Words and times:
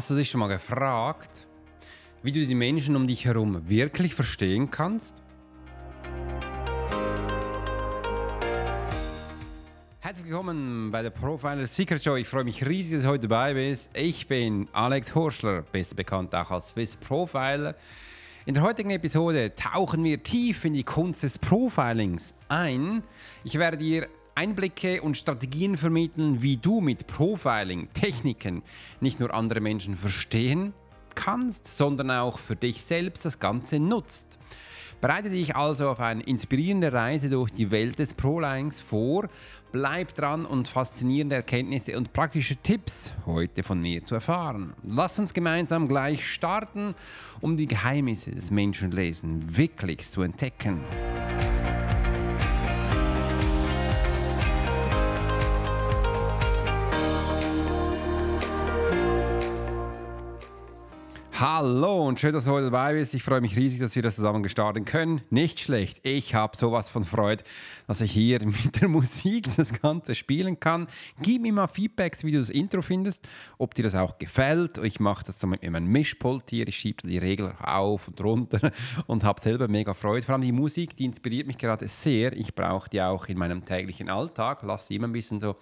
Hast 0.00 0.08
du 0.08 0.14
dich 0.14 0.30
schon 0.30 0.38
mal 0.38 0.46
gefragt, 0.46 1.46
wie 2.22 2.32
du 2.32 2.46
die 2.46 2.54
Menschen 2.54 2.96
um 2.96 3.06
dich 3.06 3.26
herum 3.26 3.68
wirklich 3.68 4.14
verstehen 4.14 4.70
kannst? 4.70 5.22
Herzlich 9.98 10.24
willkommen 10.24 10.90
bei 10.90 11.02
der 11.02 11.10
Profiler 11.10 11.66
Secret 11.66 12.02
Show. 12.02 12.16
Ich 12.16 12.26
freue 12.26 12.44
mich 12.44 12.66
riesig, 12.66 12.94
dass 12.94 13.02
du 13.02 13.10
heute 13.10 13.28
dabei 13.28 13.52
bist. 13.52 13.90
Ich 13.92 14.26
bin 14.26 14.70
Alex 14.72 15.14
Horschler, 15.14 15.60
besser 15.70 15.96
bekannt 15.96 16.34
auch 16.34 16.50
als 16.50 16.70
Swiss 16.70 16.96
Profiler. 16.96 17.74
In 18.46 18.54
der 18.54 18.62
heutigen 18.62 18.88
Episode 18.88 19.54
tauchen 19.54 20.02
wir 20.02 20.22
tief 20.22 20.64
in 20.64 20.72
die 20.72 20.82
Kunst 20.82 21.24
des 21.24 21.38
Profilings 21.38 22.32
ein. 22.48 23.02
Ich 23.44 23.58
werde 23.58 23.76
dir 23.76 24.08
Einblicke 24.34 25.02
und 25.02 25.16
Strategien 25.16 25.76
vermitteln, 25.76 26.42
wie 26.42 26.56
du 26.56 26.80
mit 26.80 27.06
Profiling, 27.06 27.88
Techniken 27.92 28.62
nicht 29.00 29.20
nur 29.20 29.34
andere 29.34 29.60
Menschen 29.60 29.96
verstehen 29.96 30.72
kannst, 31.14 31.66
sondern 31.66 32.10
auch 32.10 32.38
für 32.38 32.56
dich 32.56 32.84
selbst 32.84 33.24
das 33.24 33.38
Ganze 33.38 33.78
nutzt. 33.78 34.38
Bereite 35.00 35.30
dich 35.30 35.56
also 35.56 35.88
auf 35.88 36.00
eine 36.00 36.22
inspirierende 36.22 36.92
Reise 36.92 37.30
durch 37.30 37.50
die 37.52 37.70
Welt 37.70 37.98
des 37.98 38.12
Prolines 38.12 38.82
vor. 38.82 39.28
Bleib 39.72 40.14
dran 40.14 40.44
und 40.44 40.68
faszinierende 40.68 41.36
Erkenntnisse 41.36 41.96
und 41.96 42.12
praktische 42.12 42.56
Tipps 42.56 43.14
heute 43.24 43.62
von 43.62 43.80
mir 43.80 44.04
zu 44.04 44.16
erfahren. 44.16 44.74
Lass 44.82 45.18
uns 45.18 45.32
gemeinsam 45.32 45.88
gleich 45.88 46.28
starten, 46.28 46.94
um 47.40 47.56
die 47.56 47.66
Geheimnisse 47.66 48.32
des 48.32 48.50
Menschenlesens 48.50 49.56
wirklich 49.56 50.06
zu 50.06 50.20
entdecken. 50.20 50.80
Hallo 61.40 62.06
und 62.06 62.20
schön, 62.20 62.34
dass 62.34 62.44
du 62.44 62.50
heute 62.50 62.66
dabei 62.66 62.92
bist. 62.92 63.14
Ich 63.14 63.22
freue 63.22 63.40
mich 63.40 63.56
riesig, 63.56 63.80
dass 63.80 63.96
wir 63.96 64.02
das 64.02 64.16
zusammen 64.16 64.42
gestartet 64.42 64.84
können. 64.84 65.22
Nicht 65.30 65.58
schlecht. 65.58 65.98
Ich 66.02 66.34
habe 66.34 66.54
sowas 66.54 66.90
von 66.90 67.02
Freude, 67.02 67.44
dass 67.86 68.02
ich 68.02 68.12
hier 68.12 68.40
mit 68.44 68.78
der 68.78 68.88
Musik 68.88 69.48
das 69.56 69.72
Ganze 69.72 70.14
spielen 70.14 70.60
kann. 70.60 70.86
Gib 71.22 71.40
mir 71.40 71.54
mal 71.54 71.66
Feedbacks, 71.66 72.24
wie 72.24 72.32
du 72.32 72.36
das 72.40 72.50
Intro 72.50 72.82
findest, 72.82 73.26
ob 73.56 73.72
dir 73.72 73.84
das 73.84 73.94
auch 73.94 74.18
gefällt. 74.18 74.76
Ich 74.84 75.00
mache 75.00 75.24
das 75.24 75.40
so 75.40 75.46
mit 75.46 75.62
meinem 75.62 75.86
Mischpult 75.86 76.50
hier. 76.50 76.68
Ich 76.68 76.76
schiebe 76.76 77.08
die 77.08 77.16
Regler 77.16 77.56
auf 77.66 78.08
und 78.08 78.22
runter 78.22 78.70
und 79.06 79.24
habe 79.24 79.40
selber 79.40 79.66
mega 79.66 79.94
Freude. 79.94 80.26
Vor 80.26 80.34
allem 80.34 80.42
die 80.42 80.52
Musik, 80.52 80.94
die 80.94 81.06
inspiriert 81.06 81.46
mich 81.46 81.56
gerade 81.56 81.88
sehr. 81.88 82.34
Ich 82.34 82.54
brauche 82.54 82.90
die 82.90 83.00
auch 83.00 83.28
in 83.28 83.38
meinem 83.38 83.64
täglichen 83.64 84.10
Alltag. 84.10 84.58
Lass 84.62 84.88
sie 84.88 84.96
immer 84.96 85.08
ein 85.08 85.12
bisschen 85.12 85.40
so 85.40 85.56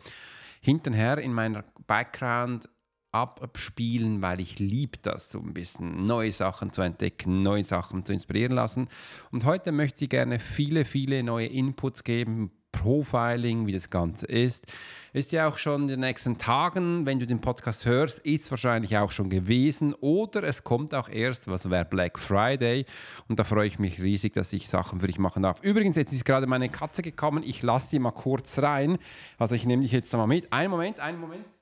hintenher 0.60 1.18
in 1.18 1.32
meiner 1.32 1.62
Background 1.86 2.68
abspielen, 3.12 4.22
weil 4.22 4.40
ich 4.40 4.58
liebe 4.58 4.98
das, 5.02 5.30
so 5.30 5.38
ein 5.38 5.54
bisschen 5.54 6.06
neue 6.06 6.32
Sachen 6.32 6.72
zu 6.72 6.82
entdecken, 6.82 7.42
neue 7.42 7.64
Sachen 7.64 8.04
zu 8.04 8.12
inspirieren 8.12 8.52
lassen. 8.52 8.88
Und 9.30 9.44
heute 9.44 9.72
möchte 9.72 10.04
ich 10.04 10.10
gerne 10.10 10.38
viele, 10.38 10.84
viele 10.84 11.22
neue 11.22 11.46
Inputs 11.46 12.04
geben, 12.04 12.50
Profiling, 12.72 13.66
wie 13.66 13.72
das 13.72 13.90
Ganze 13.90 14.26
ist. 14.26 14.66
Ist 15.12 15.32
ja 15.32 15.48
auch 15.48 15.56
schon 15.56 15.82
in 15.82 15.88
den 15.88 16.00
nächsten 16.00 16.38
Tagen, 16.38 17.06
wenn 17.06 17.18
du 17.18 17.26
den 17.26 17.40
Podcast 17.40 17.86
hörst, 17.86 18.18
ist 18.20 18.44
es 18.44 18.50
wahrscheinlich 18.50 18.96
auch 18.98 19.10
schon 19.10 19.30
gewesen 19.30 19.94
oder 19.94 20.42
es 20.44 20.64
kommt 20.64 20.94
auch 20.94 21.08
erst, 21.08 21.48
was 21.48 21.70
wäre 21.70 21.86
Black 21.86 22.18
Friday 22.18 22.84
und 23.26 23.38
da 23.38 23.44
freue 23.44 23.66
ich 23.66 23.78
mich 23.78 24.00
riesig, 24.00 24.34
dass 24.34 24.52
ich 24.52 24.68
Sachen 24.68 25.00
für 25.00 25.06
dich 25.06 25.18
machen 25.18 25.42
darf. 25.42 25.62
Übrigens, 25.62 25.96
jetzt 25.96 26.12
ist 26.12 26.24
gerade 26.24 26.46
meine 26.46 26.68
Katze 26.68 27.02
gekommen, 27.02 27.42
ich 27.44 27.62
lasse 27.62 27.90
die 27.90 27.98
mal 27.98 28.12
kurz 28.12 28.58
rein, 28.58 28.98
also 29.38 29.54
ich 29.54 29.64
nehme 29.64 29.82
dich 29.82 29.92
jetzt 29.92 30.12
mal 30.12 30.26
mit. 30.26 30.52
Einen 30.52 30.70
Moment, 30.70 31.00
einen 31.00 31.18
Moment. 31.18 31.57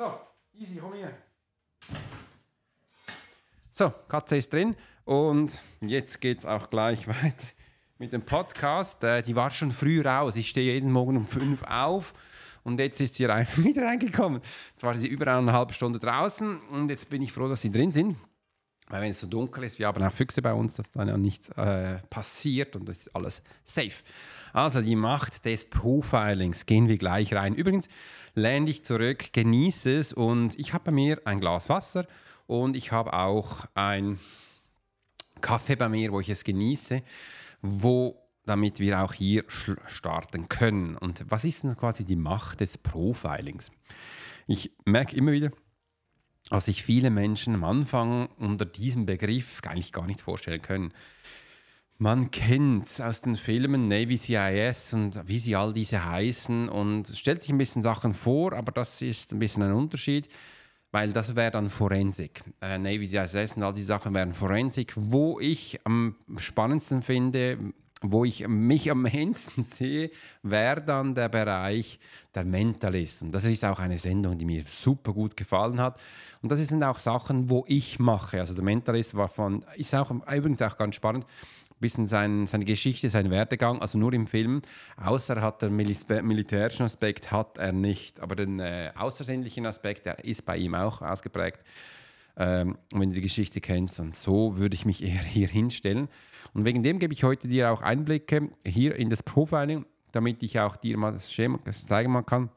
So, 0.00 0.18
easy, 0.54 0.76
komm 0.76 0.94
hier. 0.94 1.12
So, 3.70 3.92
Katze 4.08 4.38
ist 4.38 4.50
drin 4.50 4.74
und 5.04 5.60
jetzt 5.82 6.22
geht 6.22 6.38
es 6.38 6.46
auch 6.46 6.70
gleich 6.70 7.06
weiter 7.22 7.46
mit 7.98 8.14
dem 8.14 8.22
Podcast. 8.22 9.04
Äh, 9.04 9.22
die 9.22 9.36
war 9.36 9.50
schon 9.50 9.72
früh 9.72 10.00
raus. 10.00 10.36
Ich 10.36 10.48
stehe 10.48 10.72
jeden 10.72 10.90
Morgen 10.90 11.18
um 11.18 11.26
5 11.26 11.64
auf 11.64 12.14
und 12.64 12.80
jetzt 12.80 12.98
ist 13.02 13.16
sie 13.16 13.26
rein, 13.26 13.46
wieder 13.56 13.82
reingekommen. 13.82 14.40
Jetzt 14.70 14.84
war 14.84 14.96
sie 14.96 15.06
über 15.06 15.26
eineinhalb 15.26 15.74
Stunden 15.74 16.00
draußen 16.00 16.60
und 16.70 16.88
jetzt 16.88 17.10
bin 17.10 17.20
ich 17.20 17.30
froh, 17.30 17.48
dass 17.48 17.60
sie 17.60 17.70
drin 17.70 17.90
sind. 17.90 18.16
Weil 18.90 19.02
wenn 19.02 19.12
es 19.12 19.20
so 19.20 19.28
dunkel 19.28 19.64
ist, 19.64 19.78
wir 19.78 19.86
haben 19.86 20.02
auch 20.02 20.12
Füchse 20.12 20.42
bei 20.42 20.52
uns, 20.52 20.74
dass 20.74 20.90
dann 20.90 21.08
ja 21.08 21.16
nichts 21.16 21.48
äh, 21.50 21.98
passiert 22.10 22.74
und 22.74 22.88
das 22.88 22.98
ist 22.98 23.16
alles 23.16 23.42
safe. 23.64 24.02
Also 24.52 24.82
die 24.82 24.96
Macht 24.96 25.44
des 25.44 25.64
Profilings, 25.70 26.66
gehen 26.66 26.88
wir 26.88 26.98
gleich 26.98 27.32
rein. 27.32 27.54
Übrigens, 27.54 27.88
lehn 28.34 28.66
dich 28.66 28.84
zurück, 28.84 29.32
genieße 29.32 29.96
es 29.96 30.12
und 30.12 30.58
ich 30.58 30.74
habe 30.74 30.84
bei 30.86 30.90
mir 30.90 31.22
ein 31.24 31.40
Glas 31.40 31.68
Wasser 31.68 32.06
und 32.48 32.76
ich 32.76 32.90
habe 32.90 33.12
auch 33.12 33.64
ein 33.74 34.18
Kaffee 35.40 35.76
bei 35.76 35.88
mir, 35.88 36.10
wo 36.10 36.18
ich 36.18 36.28
es 36.28 36.42
genieße, 36.42 37.02
wo 37.62 38.20
damit 38.44 38.80
wir 38.80 39.04
auch 39.04 39.12
hier 39.12 39.44
starten 39.48 40.48
können. 40.48 40.96
Und 40.96 41.24
was 41.28 41.44
ist 41.44 41.62
denn 41.62 41.76
quasi 41.76 42.04
die 42.04 42.16
Macht 42.16 42.60
des 42.60 42.78
Profilings? 42.78 43.70
Ich 44.48 44.72
merke 44.84 45.14
immer 45.14 45.30
wieder, 45.30 45.52
dass 46.48 46.66
sich 46.66 46.82
viele 46.82 47.10
Menschen 47.10 47.54
am 47.54 47.64
Anfang 47.64 48.28
unter 48.38 48.64
diesem 48.64 49.06
Begriff 49.06 49.60
eigentlich 49.64 49.92
gar 49.92 50.06
nichts 50.06 50.22
vorstellen 50.22 50.62
können. 50.62 50.92
Man 51.98 52.30
kennt 52.30 52.98
aus 53.02 53.20
den 53.20 53.36
Filmen 53.36 53.86
Navy 53.86 54.16
CIS 54.16 54.94
und 54.94 55.28
wie 55.28 55.38
sie 55.38 55.54
all 55.54 55.74
diese 55.74 56.02
heißen 56.02 56.70
und 56.70 57.08
stellt 57.08 57.42
sich 57.42 57.50
ein 57.50 57.58
bisschen 57.58 57.82
Sachen 57.82 58.14
vor, 58.14 58.54
aber 58.54 58.72
das 58.72 59.02
ist 59.02 59.32
ein 59.32 59.38
bisschen 59.38 59.64
ein 59.64 59.74
Unterschied, 59.74 60.26
weil 60.92 61.12
das 61.12 61.36
wäre 61.36 61.50
dann 61.50 61.68
Forensik. 61.68 62.42
Äh, 62.62 62.78
Navy 62.78 63.06
CIS 63.06 63.56
und 63.56 63.64
all 63.64 63.74
diese 63.74 63.88
Sachen 63.88 64.14
wären 64.14 64.32
Forensik, 64.32 64.94
wo 64.96 65.38
ich 65.40 65.78
am 65.84 66.16
spannendsten 66.38 67.02
finde, 67.02 67.58
wo 68.02 68.24
ich 68.24 68.46
mich 68.48 68.90
am 68.90 69.06
ehesten 69.06 69.62
sehe, 69.64 70.10
wäre 70.42 70.80
dann 70.82 71.14
der 71.14 71.28
Bereich 71.28 71.98
der 72.34 72.44
Mentalisten. 72.44 73.32
Das 73.32 73.44
ist 73.44 73.64
auch 73.64 73.78
eine 73.78 73.98
Sendung, 73.98 74.38
die 74.38 74.44
mir 74.44 74.64
super 74.66 75.12
gut 75.12 75.36
gefallen 75.36 75.80
hat. 75.80 76.00
Und 76.42 76.50
das 76.50 76.60
sind 76.66 76.82
auch 76.82 76.98
Sachen, 76.98 77.50
wo 77.50 77.64
ich 77.68 77.98
mache. 77.98 78.40
Also 78.40 78.54
der 78.54 78.64
Mentalist 78.64 79.14
war 79.14 79.28
von, 79.28 79.64
ist 79.76 79.94
auch 79.94 80.10
übrigens 80.10 80.62
auch 80.62 80.76
ganz 80.76 80.94
spannend 80.94 81.26
bisschen 81.80 82.06
sein, 82.06 82.46
seine 82.46 82.66
Geschichte, 82.66 83.10
sein 83.10 83.30
Werdegang, 83.30 83.80
also 83.80 83.98
nur 83.98 84.12
im 84.12 84.26
Film. 84.26 84.62
Außer 84.96 85.40
hat 85.40 85.62
der 85.62 85.70
militärischen 85.70 86.84
Aspekt 86.84 87.32
hat 87.32 87.58
er 87.58 87.72
nicht, 87.72 88.20
aber 88.20 88.36
den 88.36 88.60
äh, 88.60 88.92
außersinnlichen 88.94 89.66
Aspekt, 89.66 90.06
der 90.06 90.24
ist 90.24 90.44
bei 90.44 90.58
ihm 90.58 90.74
auch 90.74 91.00
ausgeprägt. 91.02 91.64
Ähm, 92.42 92.78
wenn 92.90 93.10
du 93.10 93.16
die 93.16 93.20
Geschichte 93.20 93.60
kennst. 93.60 94.00
Und 94.00 94.16
so 94.16 94.56
würde 94.56 94.74
ich 94.74 94.86
mich 94.86 95.02
eher 95.04 95.22
hier 95.22 95.46
hinstellen. 95.46 96.08
Und 96.54 96.64
wegen 96.64 96.82
dem 96.82 96.98
gebe 96.98 97.12
ich 97.12 97.22
heute 97.22 97.48
dir 97.48 97.70
auch 97.70 97.82
Einblicke 97.82 98.48
hier 98.66 98.96
in 98.96 99.10
das 99.10 99.22
Profiling, 99.22 99.84
damit 100.12 100.42
ich 100.42 100.58
auch 100.58 100.76
dir 100.76 100.96
mal 100.96 101.12
das 101.12 101.30
Schema 101.30 101.58
zeigen 101.70 102.24
kann, 102.24 102.48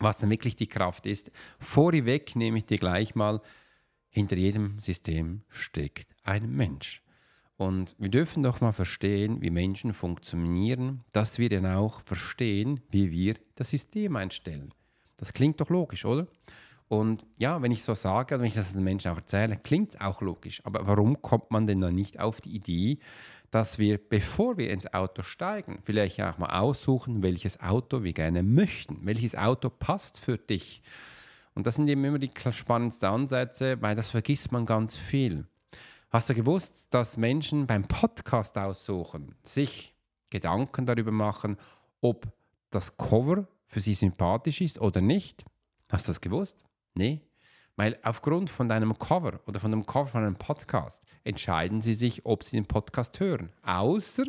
was 0.00 0.18
denn 0.18 0.30
wirklich 0.30 0.56
die 0.56 0.66
Kraft 0.66 1.06
ist. 1.06 1.30
Vorweg 1.60 2.34
nehme 2.34 2.58
ich 2.58 2.66
dir 2.66 2.78
gleich 2.78 3.14
mal, 3.14 3.40
hinter 4.08 4.36
jedem 4.36 4.80
System 4.80 5.42
steckt 5.48 6.16
ein 6.24 6.50
Mensch. 6.50 7.00
Und 7.56 7.94
wir 8.00 8.08
dürfen 8.08 8.42
doch 8.42 8.60
mal 8.60 8.72
verstehen, 8.72 9.40
wie 9.42 9.50
Menschen 9.50 9.92
funktionieren, 9.92 11.04
dass 11.12 11.38
wir 11.38 11.48
dann 11.48 11.66
auch 11.66 12.00
verstehen, 12.00 12.80
wie 12.90 13.12
wir 13.12 13.34
das 13.54 13.70
System 13.70 14.16
einstellen. 14.16 14.74
Das 15.16 15.32
klingt 15.32 15.60
doch 15.60 15.70
logisch, 15.70 16.04
oder? 16.04 16.26
Und 16.88 17.26
ja, 17.38 17.62
wenn 17.62 17.72
ich 17.72 17.82
so 17.82 17.94
sage, 17.94 18.38
wenn 18.38 18.46
ich 18.46 18.54
das 18.54 18.72
den 18.72 18.84
Menschen 18.84 19.10
auch 19.10 19.16
erzähle, 19.16 19.56
klingt 19.56 19.94
es 19.94 20.00
auch 20.00 20.20
logisch. 20.20 20.64
Aber 20.64 20.86
warum 20.86 21.22
kommt 21.22 21.50
man 21.50 21.66
denn 21.66 21.80
dann 21.80 21.94
nicht 21.94 22.20
auf 22.20 22.40
die 22.40 22.54
Idee, 22.54 22.98
dass 23.50 23.78
wir, 23.78 23.98
bevor 23.98 24.58
wir 24.58 24.70
ins 24.70 24.92
Auto 24.92 25.22
steigen, 25.22 25.78
vielleicht 25.82 26.20
auch 26.20 26.38
mal 26.38 26.58
aussuchen, 26.60 27.22
welches 27.22 27.60
Auto 27.60 28.02
wir 28.02 28.12
gerne 28.12 28.42
möchten? 28.42 28.98
Welches 29.02 29.36
Auto 29.36 29.70
passt 29.70 30.18
für 30.18 30.36
dich? 30.36 30.82
Und 31.54 31.66
das 31.66 31.76
sind 31.76 31.88
eben 31.88 32.04
immer 32.04 32.18
die 32.18 32.32
spannendsten 32.50 33.08
Ansätze, 33.08 33.80
weil 33.80 33.94
das 33.94 34.10
vergisst 34.10 34.50
man 34.50 34.66
ganz 34.66 34.96
viel. 34.96 35.46
Hast 36.10 36.28
du 36.28 36.34
gewusst, 36.34 36.92
dass 36.92 37.16
Menschen 37.16 37.66
beim 37.66 37.86
Podcast 37.88 38.58
aussuchen 38.58 39.34
sich 39.42 39.94
Gedanken 40.30 40.84
darüber 40.84 41.12
machen, 41.12 41.56
ob 42.00 42.26
das 42.70 42.96
Cover 42.96 43.46
für 43.66 43.80
sie 43.80 43.94
sympathisch 43.94 44.60
ist 44.60 44.80
oder 44.80 45.00
nicht? 45.00 45.44
Hast 45.90 46.08
du 46.08 46.10
das 46.10 46.20
gewusst? 46.20 46.64
Nee. 46.94 47.20
Weil 47.76 47.98
aufgrund 48.02 48.50
von 48.50 48.68
deinem 48.68 48.96
Cover 48.98 49.40
oder 49.46 49.58
von 49.58 49.72
dem 49.72 49.84
Cover 49.84 50.06
von 50.06 50.22
einem 50.22 50.36
Podcast 50.36 51.04
entscheiden 51.24 51.82
sie 51.82 51.94
sich, 51.94 52.24
ob 52.24 52.44
sie 52.44 52.56
den 52.56 52.66
Podcast 52.66 53.18
hören. 53.18 53.50
Außer 53.62 54.24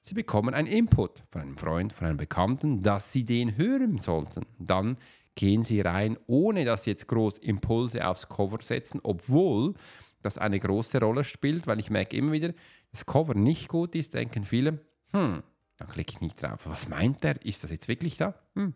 sie 0.00 0.14
bekommen 0.14 0.52
einen 0.52 0.68
Input 0.68 1.22
von 1.30 1.40
einem 1.40 1.56
Freund, 1.56 1.94
von 1.94 2.06
einem 2.06 2.18
Bekannten, 2.18 2.82
dass 2.82 3.10
sie 3.10 3.24
den 3.24 3.56
hören 3.56 3.96
sollten. 3.96 4.44
Dann 4.58 4.98
gehen 5.36 5.64
sie 5.64 5.80
rein, 5.80 6.18
ohne 6.26 6.66
dass 6.66 6.84
sie 6.84 6.90
jetzt 6.90 7.08
groß 7.08 7.38
Impulse 7.38 8.06
aufs 8.06 8.28
Cover 8.28 8.58
setzen, 8.60 9.00
obwohl 9.02 9.72
das 10.20 10.36
eine 10.36 10.60
große 10.60 11.00
Rolle 11.00 11.24
spielt, 11.24 11.66
weil 11.66 11.80
ich 11.80 11.88
merke 11.88 12.16
immer 12.16 12.32
wieder, 12.32 12.52
das 12.90 13.06
Cover 13.06 13.34
nicht 13.34 13.68
gut 13.68 13.94
ist, 13.94 14.12
denken 14.12 14.44
viele, 14.44 14.80
hm, 15.12 15.42
da 15.78 15.84
klicke 15.86 16.12
ich 16.12 16.20
nicht 16.20 16.42
drauf. 16.42 16.60
Was 16.64 16.88
meint 16.88 17.24
er? 17.24 17.42
Ist 17.44 17.64
das 17.64 17.70
jetzt 17.70 17.88
wirklich 17.88 18.18
da? 18.18 18.34
Hm, 18.54 18.74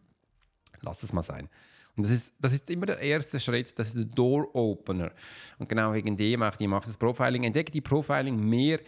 lass 0.80 1.02
es 1.02 1.12
mal 1.12 1.22
sein. 1.22 1.50
Und 1.96 2.04
das 2.04 2.12
ist, 2.12 2.34
das 2.38 2.52
ist 2.52 2.68
immer 2.70 2.86
der 2.86 3.00
erste 3.00 3.40
Schritt, 3.40 3.78
das 3.78 3.88
ist 3.88 3.96
der 3.96 4.04
Door 4.04 4.54
Opener. 4.54 5.12
Und 5.58 5.68
genau 5.68 5.94
wegen 5.94 6.16
dem 6.16 6.42
auch 6.42 6.56
die 6.56 6.68
Macht 6.68 6.88
des 6.88 6.98
Profiling. 6.98 7.44
Entdecke 7.44 7.72
die 7.72 7.80
Profiling 7.80 8.38
mehr 8.38 8.80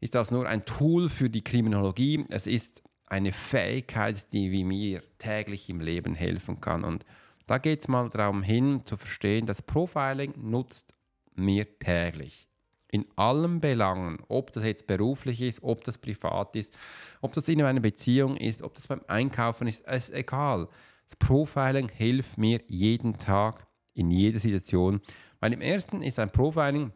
ist 0.00 0.14
das 0.14 0.30
nur 0.30 0.48
ein 0.48 0.64
Tool 0.64 1.08
für 1.08 1.28
die 1.28 1.42
Kriminologie. 1.42 2.24
Es 2.28 2.46
ist 2.46 2.82
eine 3.06 3.32
Fähigkeit, 3.32 4.32
die 4.32 4.50
wie 4.50 4.64
mir 4.64 5.02
täglich 5.18 5.68
im 5.68 5.80
Leben 5.80 6.14
helfen 6.14 6.60
kann. 6.60 6.84
Und 6.84 7.04
da 7.46 7.58
geht 7.58 7.80
es 7.82 7.88
mal 7.88 8.08
darum 8.08 8.42
hin, 8.42 8.82
zu 8.84 8.96
verstehen, 8.96 9.46
dass 9.46 9.60
Profiling 9.62 10.32
nutzt 10.36 10.94
mir 11.34 11.78
täglich. 11.78 12.48
In 12.90 13.06
allen 13.16 13.60
Belangen, 13.60 14.18
ob 14.28 14.52
das 14.52 14.64
jetzt 14.64 14.86
beruflich 14.86 15.40
ist, 15.40 15.62
ob 15.62 15.82
das 15.84 15.98
privat 15.98 16.54
ist, 16.56 16.76
ob 17.20 17.32
das 17.32 17.48
in 17.48 17.62
einer 17.62 17.80
Beziehung 17.80 18.36
ist, 18.36 18.62
ob 18.62 18.74
das 18.74 18.86
beim 18.86 19.00
Einkaufen 19.08 19.66
ist, 19.66 19.80
ist 19.86 20.12
egal. 20.12 20.68
Das 21.12 21.18
Profiling 21.18 21.90
hilft 21.90 22.38
mir 22.38 22.62
jeden 22.68 23.18
Tag, 23.18 23.66
in 23.92 24.10
jeder 24.10 24.40
Situation. 24.40 25.02
Weil 25.40 25.52
im 25.52 25.60
ersten 25.60 26.02
ist 26.02 26.18
ein 26.18 26.30
Profiling, 26.30 26.90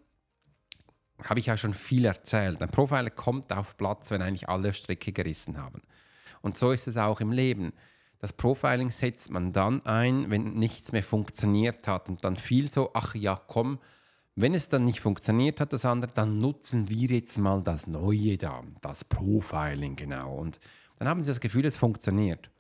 habe 1.23 1.39
ich 1.39 1.47
ja 1.47 1.59
schon 1.59 1.75
viel 1.75 2.07
erzählt, 2.07 2.63
ein 2.63 2.71
Profiler 2.71 3.11
kommt 3.11 3.53
auf 3.53 3.77
Platz, 3.77 4.11
wenn 4.11 4.23
eigentlich 4.23 4.49
alle 4.49 4.73
Stricke 4.73 5.13
gerissen 5.13 5.59
haben. 5.59 5.83
Und 6.41 6.57
so 6.57 6.73
ist 6.73 6.87
es 6.87 6.97
auch 6.97 7.21
im 7.21 7.31
Leben. 7.31 7.75
Das 8.19 8.33
Profiling 8.33 8.91
setzt 8.91 9.31
man 9.31 9.53
dann 9.53 9.85
ein, 9.85 10.31
wenn 10.31 10.55
nichts 10.55 10.93
mehr 10.93 11.03
funktioniert 11.03 11.87
hat 11.87 12.09
und 12.09 12.25
dann 12.25 12.37
viel 12.37 12.71
so, 12.71 12.93
ach 12.95 13.15
ja, 13.15 13.39
komm, 13.47 13.79
wenn 14.35 14.55
es 14.55 14.71
dann 14.71 14.85
nicht 14.85 15.01
funktioniert 15.01 15.61
hat, 15.61 15.75
das 15.75 15.85
andere, 15.85 16.11
dann 16.15 16.39
nutzen 16.39 16.89
wir 16.89 17.09
jetzt 17.09 17.37
mal 17.37 17.63
das 17.63 17.87
Neue 17.87 18.39
da, 18.39 18.63
das 18.81 19.05
Profiling 19.05 19.95
genau. 19.95 20.37
Und 20.37 20.59
dann 20.99 21.07
haben 21.07 21.23
sie 21.23 21.31
das 21.31 21.41
Gefühl, 21.41 21.67
es 21.67 21.77
funktioniert. 21.77 22.51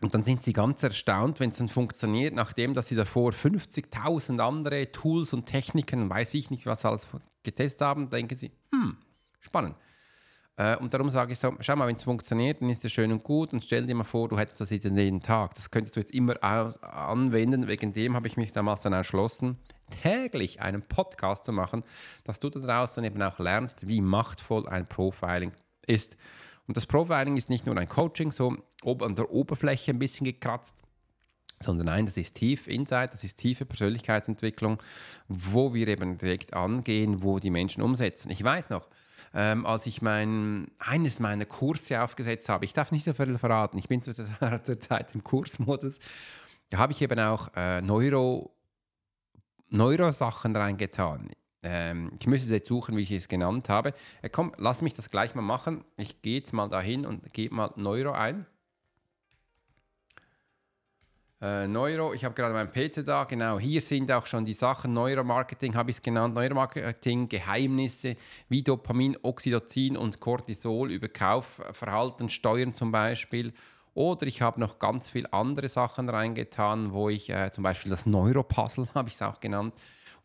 Und 0.00 0.14
dann 0.14 0.24
sind 0.24 0.42
sie 0.42 0.54
ganz 0.54 0.82
erstaunt, 0.82 1.40
wenn 1.40 1.50
es 1.50 1.58
dann 1.58 1.68
funktioniert, 1.68 2.34
nachdem 2.34 2.72
dass 2.72 2.88
sie 2.88 2.96
davor 2.96 3.32
50.000 3.32 4.40
andere 4.40 4.90
Tools 4.92 5.34
und 5.34 5.46
Techniken, 5.46 6.08
weiß 6.08 6.34
ich 6.34 6.50
nicht, 6.50 6.66
was 6.66 6.84
alles 6.84 7.06
getestet 7.42 7.82
haben, 7.82 8.08
denken 8.08 8.36
sie, 8.36 8.50
hm, 8.72 8.96
spannend. 9.40 9.76
Äh, 10.60 10.76
und 10.76 10.92
darum 10.92 11.08
sage 11.08 11.32
ich 11.32 11.38
so, 11.38 11.54
schau 11.60 11.74
mal, 11.76 11.86
wenn 11.86 11.96
es 11.96 12.04
funktioniert, 12.04 12.60
dann 12.60 12.68
ist 12.68 12.84
es 12.84 12.92
schön 12.92 13.12
und 13.12 13.24
gut 13.24 13.52
und 13.54 13.62
stell 13.62 13.86
dir 13.86 13.94
mal 13.94 14.04
vor, 14.04 14.28
du 14.28 14.38
hättest 14.38 14.60
das 14.60 14.70
jetzt 14.70 14.84
jeden 14.84 15.22
Tag. 15.22 15.54
Das 15.54 15.70
könntest 15.70 15.96
du 15.96 16.00
jetzt 16.00 16.12
immer 16.12 16.36
anwenden. 16.42 17.66
Wegen 17.66 17.94
dem 17.94 18.14
habe 18.14 18.26
ich 18.26 18.36
mich 18.36 18.52
damals 18.52 18.82
dann 18.82 18.92
entschlossen, 18.92 19.56
täglich 20.02 20.60
einen 20.60 20.82
Podcast 20.82 21.44
zu 21.44 21.52
machen, 21.52 21.82
dass 22.24 22.40
du 22.40 22.50
da 22.50 22.60
draußen 22.60 23.02
eben 23.04 23.22
auch 23.22 23.38
lernst, 23.38 23.88
wie 23.88 24.02
machtvoll 24.02 24.68
ein 24.68 24.86
Profiling 24.86 25.52
ist. 25.86 26.18
Und 26.70 26.76
das 26.76 26.86
Profiling 26.86 27.36
ist 27.36 27.50
nicht 27.50 27.66
nur 27.66 27.76
ein 27.76 27.88
Coaching, 27.88 28.30
so 28.30 28.56
an 28.84 29.16
der 29.16 29.32
Oberfläche 29.32 29.90
ein 29.90 29.98
bisschen 29.98 30.24
gekratzt, 30.24 30.76
sondern 31.58 31.86
nein, 31.86 32.06
das 32.06 32.16
ist 32.16 32.36
tief 32.36 32.68
Insight, 32.68 33.12
das 33.12 33.24
ist 33.24 33.38
tiefe 33.38 33.66
Persönlichkeitsentwicklung, 33.66 34.80
wo 35.26 35.74
wir 35.74 35.88
eben 35.88 36.16
direkt 36.16 36.54
angehen, 36.54 37.24
wo 37.24 37.40
die 37.40 37.50
Menschen 37.50 37.82
umsetzen. 37.82 38.30
Ich 38.30 38.44
weiß 38.44 38.70
noch, 38.70 38.88
ähm, 39.34 39.66
als 39.66 39.86
ich 39.86 40.00
mein, 40.00 40.70
eines 40.78 41.18
meiner 41.18 41.44
Kurse 41.44 42.02
aufgesetzt 42.02 42.48
habe. 42.48 42.64
Ich 42.64 42.72
darf 42.72 42.92
nicht 42.92 43.04
so 43.04 43.14
viel 43.14 43.36
verraten, 43.36 43.76
ich 43.76 43.88
bin 43.88 44.00
zurzeit 44.62 45.12
im 45.12 45.24
Kursmodus. 45.24 45.98
Da 46.68 46.78
habe 46.78 46.92
ich 46.92 47.02
eben 47.02 47.18
auch 47.18 47.48
äh, 47.56 47.82
Neuro, 47.82 48.54
Neurosachen 49.70 50.54
reingetan. 50.54 51.30
Ähm, 51.62 52.12
ich 52.18 52.26
müsste 52.26 52.52
jetzt 52.54 52.68
suchen, 52.68 52.96
wie 52.96 53.02
ich 53.02 53.10
es 53.10 53.28
genannt 53.28 53.68
habe. 53.68 53.94
Äh, 54.22 54.30
komm, 54.30 54.52
lass 54.56 54.82
mich 54.82 54.94
das 54.94 55.10
gleich 55.10 55.34
mal 55.34 55.42
machen. 55.42 55.84
Ich 55.96 56.22
gehe 56.22 56.38
jetzt 56.38 56.52
mal 56.52 56.68
dahin 56.68 57.04
und 57.04 57.32
gebe 57.32 57.54
mal 57.54 57.72
Neuro 57.76 58.12
ein. 58.12 58.46
Äh, 61.42 61.66
Neuro, 61.68 62.12
ich 62.12 62.24
habe 62.24 62.34
gerade 62.34 62.52
meinen 62.52 62.70
PC 62.70 63.02
da, 63.04 63.24
genau, 63.24 63.58
hier 63.58 63.80
sind 63.80 64.12
auch 64.12 64.26
schon 64.26 64.44
die 64.44 64.52
Sachen, 64.52 64.92
Neuromarketing 64.92 65.74
habe 65.74 65.90
ich 65.90 65.96
es 65.96 66.02
genannt, 66.02 66.34
Neuromarketing, 66.34 67.30
Geheimnisse 67.30 68.16
wie 68.50 68.62
Dopamin, 68.62 69.16
Oxytocin 69.22 69.96
und 69.96 70.20
Cortisol 70.20 70.92
über 70.92 71.08
Kaufverhalten 71.08 72.28
steuern 72.28 72.74
zum 72.74 72.92
Beispiel. 72.92 73.54
Oder 73.94 74.26
ich 74.26 74.42
habe 74.42 74.60
noch 74.60 74.78
ganz 74.78 75.08
viele 75.08 75.32
andere 75.32 75.68
Sachen 75.68 76.10
reingetan, 76.10 76.92
wo 76.92 77.08
ich 77.08 77.30
äh, 77.30 77.50
zum 77.52 77.64
Beispiel 77.64 77.90
das 77.90 78.04
Neuropuzzle 78.04 78.88
habe 78.94 79.08
ich 79.08 79.14
es 79.14 79.22
auch 79.22 79.40
genannt. 79.40 79.72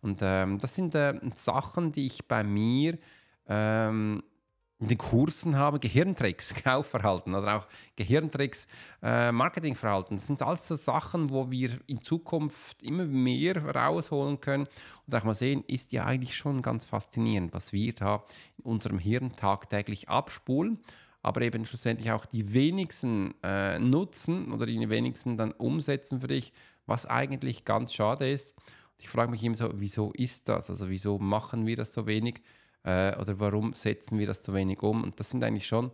Und 0.06 0.20
ähm, 0.22 0.60
das 0.60 0.76
sind 0.76 0.94
äh, 0.94 1.20
Sachen, 1.36 1.92
die 1.92 2.06
ich 2.06 2.28
bei 2.28 2.44
mir 2.44 3.00
ähm, 3.48 4.22
in 4.78 4.88
den 4.88 5.00
Kursen 5.00 5.58
haben 5.58 5.80
Gehirntricks, 5.80 6.54
Kaufverhalten 6.64 7.34
oder 7.34 7.58
auch 7.58 7.68
Gehirntricks, 7.96 8.68
äh, 9.02 9.32
Marketingverhalten. 9.32 10.18
Das 10.18 10.28
sind 10.28 10.44
alles 10.44 10.68
so 10.68 10.76
Sachen, 10.76 11.32
wo 11.32 11.50
wir 11.50 11.80
in 11.88 12.04
Zukunft 12.04 12.84
immer 12.84 13.06
mehr 13.06 13.66
rausholen 13.66 14.40
können 14.40 14.68
und 15.08 15.16
auch 15.16 15.24
mal 15.24 15.34
sehen, 15.34 15.64
ist 15.66 15.92
ja 15.92 16.06
eigentlich 16.06 16.38
schon 16.38 16.62
ganz 16.62 16.86
faszinierend, 16.86 17.52
was 17.52 17.74
wir 17.74 17.94
da 17.94 18.24
in 18.60 18.66
unserem 18.66 19.00
Hirn 19.00 19.36
tagtäglich 19.36 20.08
abspulen, 20.08 20.82
aber 21.24 21.42
eben 21.42 21.66
schlussendlich 21.66 22.12
auch 22.12 22.28
die 22.28 22.54
wenigsten 22.54 23.34
äh, 23.42 23.80
nutzen 23.80 24.52
oder 24.54 24.68
die 24.68 24.88
wenigsten 24.88 25.36
dann 25.36 25.52
umsetzen 25.52 26.22
für 26.22 26.28
dich, 26.28 26.54
was 26.86 27.08
eigentlich 27.08 27.66
ganz 27.66 27.92
schade 27.92 28.30
ist. 28.30 28.54
Ich 28.98 29.10
frage 29.10 29.32
mich 29.32 29.44
immer 29.44 29.56
so, 29.56 29.72
wieso 29.76 30.12
ist 30.14 30.48
das? 30.48 30.70
Also 30.70 30.90
wieso 30.90 31.20
machen 31.20 31.66
wir 31.66 31.76
das 31.76 31.94
so 31.94 32.08
wenig? 32.08 32.42
äh, 32.86 33.18
oder 33.18 33.40
warum 33.40 33.74
setzen 33.74 34.20
wir 34.20 34.28
das 34.28 34.44
so 34.44 34.54
wenig 34.54 34.82
um? 34.82 35.04
Und 35.04 35.20
das 35.20 35.32
sind 35.32 35.44
eigentlich 35.44 35.68
schon 35.68 35.92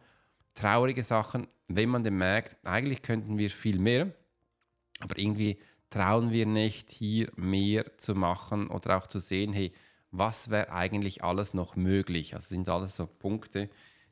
traurige 0.53 1.03
Sachen, 1.03 1.47
wenn 1.67 1.89
man 1.89 2.03
dann 2.03 2.17
merkt, 2.17 2.67
eigentlich 2.67 3.01
könnten 3.01 3.37
wir 3.37 3.49
viel 3.49 3.79
mehr, 3.79 4.13
aber 4.99 5.17
irgendwie 5.17 5.57
trauen 5.89 6.31
wir 6.31 6.45
nicht, 6.45 6.91
hier 6.91 7.31
mehr 7.37 7.97
zu 7.97 8.13
machen 8.13 8.67
oder 8.67 8.97
auch 8.97 9.07
zu 9.07 9.19
sehen, 9.19 9.53
hey, 9.53 9.71
was 10.11 10.49
wäre 10.49 10.71
eigentlich 10.71 11.23
alles 11.23 11.53
noch 11.53 11.77
möglich? 11.77 12.35
Also 12.35 12.49
sind 12.49 12.67
alles 12.67 12.97
so 12.97 13.07
Punkte, 13.07 13.69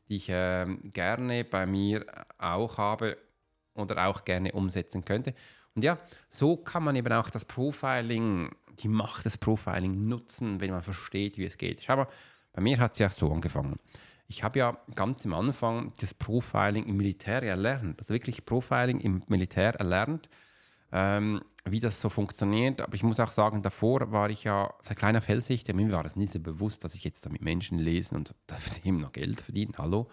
die 0.08 0.16
ich 0.16 0.30
äh, 0.30 0.66
gerne 0.94 1.44
bei 1.44 1.66
mir 1.66 2.06
auch 2.38 2.78
habe 2.78 3.18
oder 3.74 4.08
auch 4.08 4.24
gerne 4.24 4.54
umsetzen 4.54 5.04
könnte. 5.04 5.34
Und 5.76 5.84
ja, 5.84 5.98
so 6.30 6.56
kann 6.56 6.84
man 6.84 6.96
eben 6.96 7.12
auch 7.12 7.30
das 7.30 7.44
Profiling, 7.44 8.56
die 8.82 8.88
Macht 8.88 9.26
des 9.26 9.38
Profiling 9.38 10.08
nutzen, 10.08 10.60
wenn 10.62 10.72
man 10.72 10.84
versteht, 10.84 11.38
wie 11.38 11.46
es 11.46 11.58
geht. 11.58 11.82
Schau 11.84 11.98
mal, 11.98 12.08
bei 12.54 12.62
mir 12.62 12.80
hat 12.80 12.94
es 12.94 13.00
ja 13.00 13.10
so 13.10 13.32
angefangen. 13.32 13.78
Ich 14.28 14.44
habe 14.44 14.60
ja 14.60 14.78
ganz 14.96 15.26
am 15.26 15.34
Anfang 15.34 15.92
das 16.00 16.14
Profiling 16.14 16.86
im 16.86 16.98
Militär 16.98 17.42
erlernt, 17.42 18.00
also 18.00 18.14
wirklich 18.14 18.46
Profiling 18.46 19.00
im 19.00 19.24
Militär 19.28 19.76
erlernt, 19.76 20.30
ähm, 20.92 21.42
wie 21.66 21.80
das 21.80 22.00
so 22.00 22.10
funktioniert. 22.10 22.82
Aber 22.82 22.94
ich 22.94 23.04
muss 23.04 23.20
auch 23.20 23.32
sagen, 23.32 23.62
davor 23.62 24.12
war 24.12 24.30
ich 24.30 24.44
ja 24.44 24.72
seit 24.82 24.98
kleiner 24.98 25.22
Felsicht, 25.22 25.74
mir 25.74 25.92
war 25.92 26.04
das 26.04 26.16
nicht 26.16 26.34
so 26.34 26.40
bewusst, 26.40 26.84
dass 26.84 26.94
ich 26.94 27.04
jetzt 27.04 27.26
da 27.26 27.30
mit 27.30 27.42
Menschen 27.42 27.80
lesen 27.80 28.16
und 28.16 28.36
eben 28.84 28.98
noch 28.98 29.12
Geld 29.12 29.42
verdienen, 29.42 29.74
hallo. 29.78 30.10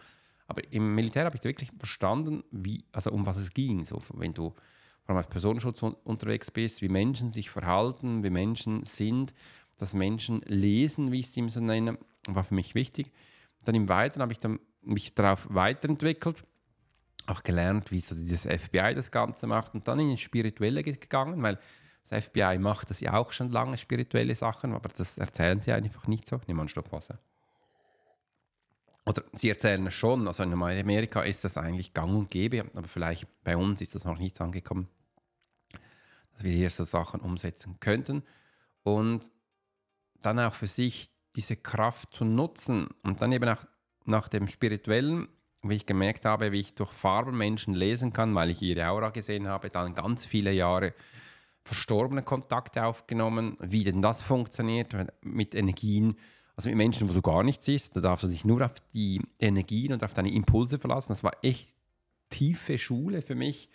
Aber 0.48 0.62
im 0.72 0.94
Militär 0.94 1.24
habe 1.24 1.36
ich 1.36 1.44
wirklich 1.44 1.72
verstanden, 1.76 2.44
wie, 2.50 2.84
also 2.92 3.10
um 3.10 3.26
was 3.26 3.36
es 3.36 3.50
ging. 3.50 3.84
So, 3.84 4.00
wenn 4.14 4.32
du 4.32 4.54
vor 5.06 5.14
allem 5.14 5.18
als 5.18 5.28
Personenschutz 5.28 5.82
unterwegs 5.82 6.50
bist, 6.50 6.82
wie 6.82 6.88
Menschen 6.88 7.30
sich 7.30 7.48
verhalten, 7.48 8.24
wie 8.24 8.30
Menschen 8.30 8.84
sind, 8.84 9.34
dass 9.76 9.94
Menschen 9.94 10.40
lesen, 10.46 11.12
wie 11.12 11.20
ich 11.20 11.36
es 11.36 11.54
so 11.54 11.60
nenne, 11.60 11.96
war 12.26 12.42
für 12.42 12.54
mich 12.54 12.74
wichtig. 12.74 13.12
Dann 13.64 13.76
im 13.76 13.88
Weiteren 13.88 14.22
habe 14.22 14.32
ich 14.32 14.40
dann 14.40 14.58
mich 14.82 15.14
darauf 15.14 15.46
weiterentwickelt, 15.48 16.42
auch 17.26 17.44
gelernt, 17.44 17.92
wie 17.92 18.00
so 18.00 18.16
dieses 18.16 18.46
FBI 18.46 18.94
das 18.94 19.12
Ganze 19.12 19.46
macht 19.46 19.74
und 19.74 19.86
dann 19.86 20.00
in 20.00 20.10
die 20.10 20.16
Spirituelle 20.16 20.82
gegangen, 20.82 21.40
weil 21.40 21.58
das 22.08 22.24
FBI 22.24 22.58
macht 22.58 22.90
das 22.90 23.00
ja 23.00 23.14
auch 23.14 23.30
schon 23.30 23.50
lange, 23.50 23.78
spirituelle 23.78 24.34
Sachen, 24.34 24.74
aber 24.74 24.88
das 24.88 25.18
erzählen 25.18 25.60
sie 25.60 25.72
einfach 25.72 26.08
nicht 26.08 26.26
so. 26.26 26.40
Nimm 26.46 26.56
mal 26.56 26.62
einen 26.62 26.68
Stock 26.68 26.90
Wasser. 26.90 27.18
Oder 29.04 29.22
sie 29.32 29.48
erzählen 29.48 29.86
es 29.86 29.94
schon, 29.94 30.26
also 30.26 30.42
in 30.42 30.52
Amerika 30.52 31.22
ist 31.22 31.44
das 31.44 31.56
eigentlich 31.56 31.94
gang 31.94 32.12
und 32.12 32.30
gäbe, 32.30 32.68
aber 32.74 32.88
vielleicht 32.88 33.26
bei 33.44 33.56
uns 33.56 33.80
ist 33.80 33.94
das 33.94 34.04
noch 34.04 34.18
nicht 34.18 34.40
angekommen, 34.40 34.88
dass 36.36 36.44
wir 36.44 36.52
hier 36.52 36.70
so 36.70 36.84
Sachen 36.84 37.20
umsetzen 37.20 37.78
könnten. 37.80 38.22
Und 38.82 39.30
dann 40.20 40.38
auch 40.38 40.54
für 40.54 40.66
sich 40.66 41.10
diese 41.34 41.56
Kraft 41.56 42.14
zu 42.14 42.24
nutzen 42.24 42.88
und 43.02 43.20
dann 43.20 43.32
eben 43.32 43.48
auch 43.48 43.64
nach 44.04 44.28
dem 44.28 44.48
Spirituellen, 44.48 45.28
wie 45.62 45.76
ich 45.76 45.86
gemerkt 45.86 46.24
habe, 46.24 46.52
wie 46.52 46.60
ich 46.60 46.74
durch 46.74 46.92
Farben 46.92 47.36
Menschen 47.36 47.74
lesen 47.74 48.12
kann, 48.12 48.34
weil 48.34 48.50
ich 48.50 48.62
ihre 48.62 48.88
Aura 48.88 49.10
gesehen 49.10 49.48
habe, 49.48 49.70
dann 49.70 49.94
ganz 49.94 50.24
viele 50.24 50.52
Jahre 50.52 50.94
verstorbene 51.64 52.22
Kontakte 52.22 52.84
aufgenommen, 52.84 53.56
wie 53.60 53.84
denn 53.84 54.00
das 54.00 54.22
funktioniert 54.22 54.94
mit 55.22 55.54
Energien, 55.54 56.16
also 56.54 56.68
mit 56.68 56.78
Menschen, 56.78 57.08
wo 57.08 57.12
du 57.12 57.22
gar 57.22 57.42
nichts 57.42 57.66
siehst, 57.66 57.96
da 57.96 58.00
darfst 58.00 58.24
du 58.24 58.28
dich 58.28 58.44
nur 58.44 58.64
auf 58.64 58.80
die 58.94 59.20
Energien 59.38 59.92
und 59.92 60.04
auf 60.04 60.14
deine 60.14 60.32
Impulse 60.32 60.78
verlassen. 60.78 61.08
Das 61.10 61.24
war 61.24 61.32
echt 61.42 61.74
tiefe 62.30 62.78
Schule 62.78 63.20
für 63.20 63.34
mich. 63.34 63.68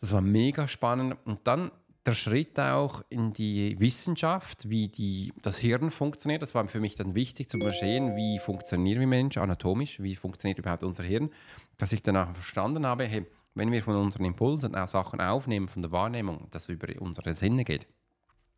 Das 0.00 0.12
war 0.12 0.20
mega 0.20 0.66
spannend. 0.68 1.16
Und 1.24 1.46
dann 1.46 1.70
der 2.06 2.14
Schritt 2.14 2.58
auch 2.58 3.02
in 3.10 3.32
die 3.32 3.78
Wissenschaft, 3.78 4.68
wie 4.70 4.88
die, 4.88 5.32
das 5.42 5.58
Hirn 5.58 5.90
funktioniert, 5.90 6.42
das 6.42 6.54
war 6.54 6.66
für 6.66 6.80
mich 6.80 6.96
dann 6.96 7.14
wichtig 7.14 7.48
zu 7.48 7.58
verstehen, 7.58 8.16
wie 8.16 8.38
funktionieren 8.38 9.00
wir 9.00 9.06
Menschen 9.06 9.42
anatomisch, 9.42 10.00
wie 10.00 10.16
funktioniert 10.16 10.58
überhaupt 10.58 10.82
unser 10.82 11.04
Hirn, 11.04 11.30
dass 11.76 11.92
ich 11.92 12.02
danach 12.02 12.32
verstanden 12.34 12.86
habe, 12.86 13.04
hey, 13.04 13.26
wenn 13.54 13.70
wir 13.70 13.82
von 13.82 13.96
unseren 13.96 14.24
Impulsen 14.24 14.74
auch 14.74 14.88
Sachen 14.88 15.20
aufnehmen, 15.20 15.68
von 15.68 15.82
der 15.82 15.92
Wahrnehmung, 15.92 16.46
das 16.50 16.68
über 16.68 16.88
unsere 17.00 17.34
Sinne 17.34 17.64
geht, 17.64 17.86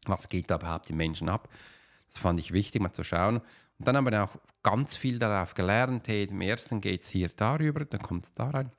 was 0.05 0.29
geht 0.29 0.51
da 0.51 0.57
überhaupt 0.57 0.91
im 0.91 0.97
Menschen 0.97 1.29
ab? 1.29 1.49
Das 2.11 2.21
fand 2.21 2.39
ich 2.39 2.53
wichtig, 2.53 2.83
mal 2.83 2.93
zu 2.93 3.05
schauen. 3.05 3.39
Und 3.79 3.89
dann 3.89 3.97
haben 3.97 4.11
wir 4.11 4.23
auch 4.23 4.37
ganz 4.63 4.97
viel 4.97 5.19
darauf 5.19 5.55
gelernt. 5.55 6.07
Hey, 6.07 6.25
im 6.25 6.41
ersten 6.41 6.81
geht 6.81 7.03
es 7.03 7.09
hier 7.09 7.31
darüber, 7.35 7.85
dann 7.85 8.03
kommt 8.03 8.27
es 8.27 8.35
da 8.35 8.51
rein. 8.51 8.71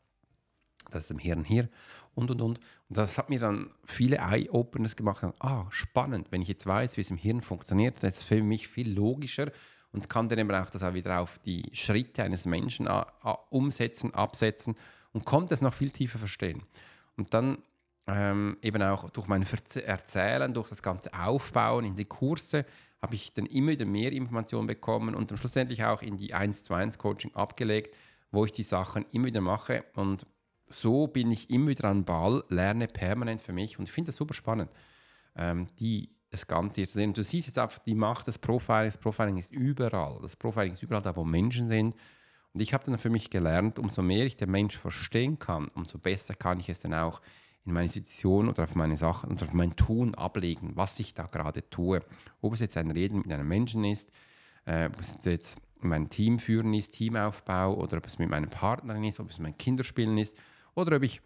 Das 0.92 1.06
ist 1.06 1.12
im 1.12 1.20
Hirn 1.20 1.44
hier 1.44 1.70
und 2.16 2.32
und 2.32 2.42
und. 2.42 2.60
Und 2.90 2.98
das 2.98 3.18
hat 3.18 3.30
mir 3.30 3.40
dann 3.40 3.72
viele 3.86 4.18
Eye-Openers 4.18 4.96
gemacht. 4.96 5.26
Ah, 5.40 5.66
spannend, 5.70 6.28
wenn 6.32 6.42
ich 6.42 6.48
jetzt 6.48 6.66
weiß, 6.66 6.98
wie 6.98 7.02
es 7.02 7.12
im 7.12 7.18
Hirn 7.18 7.42
funktioniert, 7.42 8.02
das 8.02 8.18
ist 8.18 8.24
für 8.24 8.42
mich 8.42 8.68
viel 8.68 8.92
logischer 8.94 9.52
und 9.92 10.10
kann 10.10 10.28
dann 10.28 10.40
eben 10.40 10.52
auch 10.52 10.70
das 10.70 10.84
auch 10.84 10.94
wieder 10.94 11.20
auf 11.20 11.40
die 11.40 11.70
Schritte 11.74 12.24
eines 12.24 12.46
Menschen 12.46 12.90
umsetzen, 13.50 14.14
absetzen 14.14 14.76
und 15.14 15.26
konnte 15.26 15.54
es 15.54 15.62
noch 15.62 15.74
viel 15.74 15.92
tiefer 15.92 16.20
verstehen. 16.20 16.64
Und 17.16 17.34
dann 17.34 17.60
ähm, 18.08 18.58
eben 18.62 18.82
auch 18.82 19.10
durch 19.12 19.28
mein 19.28 19.46
Erzählen, 19.86 20.54
durch 20.54 20.70
das 20.70 20.82
ganze 20.82 21.14
Aufbauen 21.14 21.86
in 21.86 21.96
die 21.96 22.06
Kurse, 22.06 22.66
habe 23.02 23.16
ich 23.16 23.34
dann 23.34 23.46
immer 23.46 23.72
wieder 23.72 23.86
mehr 23.86 24.12
Informationen 24.12 24.68
bekommen 24.68 25.14
und 25.14 25.30
dann 25.30 25.38
schlussendlich 25.38 25.84
auch 25.84 26.02
in 26.02 26.18
die 26.18 26.34
1 26.34 26.64
zu 26.64 26.74
1 26.74 26.98
Coaching 26.98 27.36
abgelegt, 27.36 27.96
wo 28.32 28.46
ich 28.46 28.52
die 28.52 28.64
Sachen 28.64 29.06
immer 29.12 29.26
wieder 29.26 29.42
mache 29.42 29.84
und 29.96 30.26
so 30.74 31.08
bin 31.08 31.32
ich 31.32 31.50
immer 31.50 31.70
wieder 31.70 31.86
an 31.86 32.04
Ball, 32.04 32.44
lerne 32.50 32.88
permanent 32.88 33.42
für 33.42 33.54
mich 33.54 33.80
und 33.80 33.86
ich 33.86 33.92
finde 33.92 34.10
das 34.10 34.18
super 34.18 34.34
spannend, 34.34 34.72
ähm, 35.36 35.68
die, 35.80 36.10
das 36.30 36.48
Ganze 36.48 36.82
hier 36.82 36.88
zu 36.88 36.96
sehen. 36.96 37.14
du 37.14 37.24
siehst 37.24 37.48
jetzt 37.48 37.60
einfach 37.60 37.80
die 37.80 37.96
Macht 37.96 38.28
des 38.28 38.40
Profilings. 38.40 38.96
Das 38.96 39.02
Profiling 39.02 39.38
ist 39.38 39.52
überall. 39.52 40.20
Das 40.22 40.36
Profiling 40.36 40.74
ist 40.74 40.84
überall 40.84 41.02
da, 41.02 41.16
wo 41.16 41.24
Menschen 41.24 41.68
sind. 41.68 41.96
Und 42.54 42.62
ich 42.62 42.74
habe 42.74 42.84
dann 42.86 42.98
für 42.98 43.10
mich 43.10 43.30
gelernt, 43.30 43.80
umso 43.80 44.02
mehr 44.02 44.26
ich 44.26 44.36
den 44.36 44.52
Mensch 44.52 44.78
verstehen 44.78 45.40
kann, 45.40 45.68
umso 45.76 45.98
besser 45.98 46.36
kann 46.36 46.60
ich 46.60 46.70
es 46.70 46.80
dann 46.80 46.94
auch 46.94 47.22
in 47.66 47.74
meine 47.74 47.90
Situation 47.90 48.50
oder 48.50 48.64
auf 48.64 48.76
meine 48.76 48.98
Sachen 48.98 49.32
oder 49.32 49.46
auf 49.46 49.54
mein 49.54 49.76
Tun 49.76 50.16
ablegen, 50.16 50.76
was 50.76 51.00
ich 51.00 51.14
da 51.14 51.28
gerade 51.28 51.68
tue. 51.70 52.02
Ob 52.42 52.54
es 52.54 52.60
jetzt 52.60 52.78
ein 52.78 52.92
Reden 52.92 53.20
mit 53.20 53.32
einem 53.32 53.48
Menschen 53.48 53.84
ist, 53.86 54.12
äh, 54.66 54.88
ob 54.88 55.00
es 55.00 55.18
jetzt 55.24 55.58
mein 55.80 56.10
Team 56.10 56.40
führen 56.40 56.74
ist, 56.74 56.94
Teamaufbau 56.94 57.76
oder 57.76 57.98
ob 57.98 58.06
es 58.06 58.20
mit 58.20 58.30
meinem 58.30 58.50
Partnerin 58.50 59.04
ist, 59.04 59.20
ob 59.20 59.30
es 59.30 59.40
mein 59.40 59.58
Kinderspielen 59.58 60.18
ist 60.18 60.38
oder 60.76 60.98
ob 60.98 61.04
ich, 61.04 61.22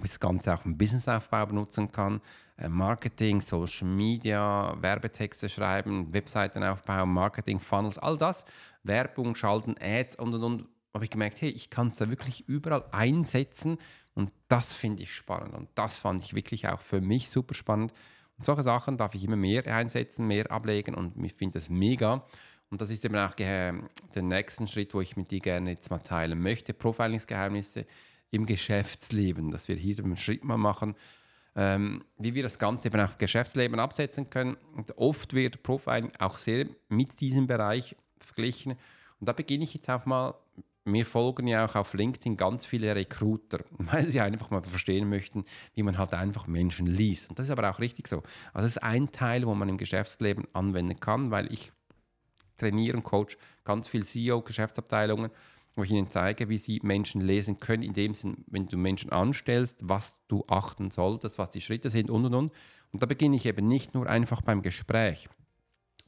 das 0.00 0.20
Ganze 0.20 0.54
auch 0.54 0.64
im 0.64 0.78
Businessaufbau 0.78 1.46
benutzen 1.46 1.90
kann. 1.90 2.20
Äh, 2.56 2.68
Marketing, 2.68 3.40
Social 3.40 3.88
Media, 3.88 4.76
Werbetexte 4.80 5.48
schreiben, 5.48 6.12
Webseiten 6.12 6.62
aufbauen, 6.62 7.12
Marketing, 7.12 7.58
Funnels, 7.58 7.98
all 7.98 8.16
das. 8.16 8.44
Werbung, 8.82 9.34
Schalten, 9.34 9.74
Ads 9.80 10.16
und 10.16 10.34
und 10.34 10.42
und. 10.42 10.64
Habe 10.92 11.04
ich 11.04 11.10
gemerkt, 11.10 11.40
hey, 11.40 11.50
ich 11.50 11.70
kann 11.70 11.88
es 11.88 11.96
da 11.96 12.08
wirklich 12.10 12.48
überall 12.48 12.84
einsetzen 12.90 13.78
und 14.14 14.32
das 14.48 14.72
finde 14.72 15.04
ich 15.04 15.14
spannend 15.14 15.54
und 15.54 15.68
das 15.76 15.96
fand 15.96 16.20
ich 16.20 16.34
wirklich 16.34 16.66
auch 16.66 16.80
für 16.80 17.00
mich 17.00 17.30
super 17.30 17.54
spannend. 17.54 17.92
Und 18.36 18.44
solche 18.44 18.64
Sachen 18.64 18.96
darf 18.96 19.14
ich 19.14 19.22
immer 19.22 19.36
mehr 19.36 19.64
einsetzen, 19.68 20.26
mehr 20.26 20.50
ablegen 20.50 20.96
und 20.96 21.16
ich 21.24 21.34
finde 21.34 21.60
das 21.60 21.70
mega. 21.70 22.24
Und 22.70 22.80
das 22.80 22.90
ist 22.90 23.04
eben 23.04 23.16
auch 23.16 23.34
der 23.34 23.74
nächste 24.16 24.66
Schritt, 24.66 24.94
wo 24.94 25.00
ich 25.00 25.16
mit 25.16 25.30
dir 25.30 25.40
gerne 25.40 25.70
jetzt 25.70 25.90
mal 25.90 25.98
teilen 25.98 26.40
möchte. 26.40 26.72
Profilingsgeheimnisse 26.72 27.86
im 28.30 28.46
Geschäftsleben, 28.46 29.50
dass 29.50 29.68
wir 29.68 29.76
hier 29.76 29.98
einen 29.98 30.16
Schritt 30.16 30.44
mal 30.44 30.56
machen, 30.56 30.94
ähm, 31.56 32.04
wie 32.18 32.34
wir 32.34 32.42
das 32.42 32.58
Ganze 32.58 32.88
eben 32.88 33.00
auch 33.00 33.12
im 33.12 33.18
Geschäftsleben 33.18 33.80
absetzen 33.80 34.30
können. 34.30 34.56
Und 34.74 34.96
oft 34.98 35.34
wird 35.34 35.62
Profiling 35.62 36.12
auch 36.18 36.38
sehr 36.38 36.66
mit 36.88 37.20
diesem 37.20 37.46
Bereich 37.46 37.96
verglichen. 38.18 38.72
Und 39.18 39.28
da 39.28 39.32
beginne 39.32 39.64
ich 39.64 39.74
jetzt 39.74 39.90
auch 39.90 40.06
mal, 40.06 40.34
mir 40.84 41.04
folgen 41.04 41.46
ja 41.46 41.64
auch 41.64 41.74
auf 41.74 41.92
LinkedIn 41.92 42.36
ganz 42.36 42.64
viele 42.64 42.94
Recruiter, 42.94 43.64
weil 43.70 44.10
sie 44.10 44.20
einfach 44.20 44.50
mal 44.50 44.62
verstehen 44.62 45.08
möchten, 45.08 45.44
wie 45.74 45.82
man 45.82 45.98
halt 45.98 46.14
einfach 46.14 46.46
Menschen 46.46 46.86
liest. 46.86 47.28
Und 47.28 47.38
das 47.38 47.46
ist 47.46 47.52
aber 47.52 47.68
auch 47.68 47.80
richtig 47.80 48.08
so. 48.08 48.22
Also 48.52 48.66
das 48.66 48.76
ist 48.76 48.82
ein 48.82 49.12
Teil, 49.12 49.46
wo 49.46 49.54
man 49.54 49.68
im 49.68 49.78
Geschäftsleben 49.78 50.46
anwenden 50.52 50.98
kann, 51.00 51.30
weil 51.30 51.52
ich 51.52 51.72
trainiere 52.56 52.96
und 52.96 53.02
coach 53.02 53.36
ganz 53.64 53.88
viele 53.88 54.04
CEO-Geschäftsabteilungen 54.04 55.30
wo 55.76 55.82
ich 55.82 55.90
ihnen 55.90 56.10
zeige, 56.10 56.48
wie 56.48 56.58
sie 56.58 56.80
Menschen 56.82 57.20
lesen 57.20 57.60
können, 57.60 57.82
in 57.82 57.92
dem 57.92 58.14
Sinn, 58.14 58.44
wenn 58.48 58.66
du 58.66 58.76
Menschen 58.76 59.10
anstellst, 59.10 59.88
was 59.88 60.18
du 60.28 60.44
achten 60.48 60.90
solltest, 60.90 61.38
was 61.38 61.50
die 61.50 61.60
Schritte 61.60 61.90
sind 61.90 62.10
und 62.10 62.26
und 62.26 62.34
und. 62.34 62.52
Und 62.92 63.02
da 63.02 63.06
beginne 63.06 63.36
ich 63.36 63.46
eben 63.46 63.68
nicht 63.68 63.94
nur 63.94 64.08
einfach 64.08 64.42
beim 64.42 64.62
Gespräch, 64.62 65.28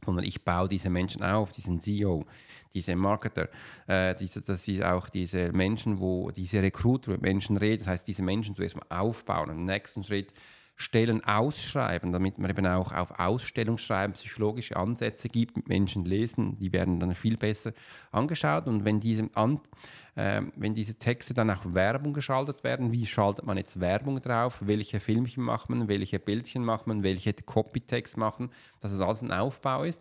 sondern 0.05 0.25
ich 0.25 0.45
baue 0.45 0.69
diese 0.69 0.91
Menschen 0.91 1.23
auf, 1.23 1.53
diesen 1.53 1.81
CEO, 1.81 2.27
diese 2.75 2.97
Marketer, 2.97 3.49
äh, 3.87 4.15
diese, 4.17 4.41
das 4.41 4.65
sind 4.65 4.83
auch 4.83 5.09
diese 5.09 5.53
Menschen, 5.53 6.01
wo 6.01 6.31
diese 6.31 6.61
Recruiter 6.61 7.13
mit 7.13 7.23
Menschen 7.23 7.57
reden, 7.57 7.81
das 7.81 7.89
heißt, 7.89 8.09
diese 8.09 8.23
Menschen 8.23 8.55
zuerst 8.55 8.77
mal 8.77 8.87
aufbauen. 8.89 9.51
Im 9.51 9.65
nächsten 9.65 10.03
Schritt 10.03 10.33
Stellen 10.83 11.25
ausschreiben, 11.25 12.13
damit 12.13 12.39
man 12.39 12.51
eben 12.51 12.67
auch 12.67 12.93
auf 12.93 13.19
Ausstellungsschreiben 13.19 14.15
psychologische 14.15 14.77
Ansätze 14.77 15.29
gibt, 15.29 15.57
mit 15.57 15.69
Menschen 15.69 16.05
lesen, 16.05 16.59
die 16.59 16.73
werden 16.73 17.01
dann 17.01 17.15
viel 17.15 17.37
besser 17.37 17.73
angeschaut. 18.11 18.67
Und 18.67 18.85
wenn 18.85 19.01
diese, 19.01 19.31
An 19.35 19.61
äh, 20.15 20.43
wenn 20.57 20.75
diese 20.75 20.97
Texte 20.97 21.33
dann 21.35 21.51
auch 21.51 21.63
Werbung 21.65 22.13
geschaltet 22.13 22.65
werden, 22.65 22.93
wie 22.93 23.07
schaltet 23.07 23.47
man 23.47 23.57
jetzt 23.57 23.81
Werbung 23.81 24.21
drauf, 24.21 24.59
welche 24.61 25.01
Filmchen 25.01 25.43
macht 25.43 25.71
man, 25.71 25.89
welche 25.89 26.19
Bildchen 26.19 26.65
macht 26.65 26.87
man, 26.87 27.03
welche 27.03 27.33
Copytext 27.33 28.17
machen, 28.17 28.51
dass 28.81 28.93
es 28.93 29.01
alles 29.01 29.23
ein 29.23 29.33
Aufbau 29.33 29.85
ist 29.85 30.01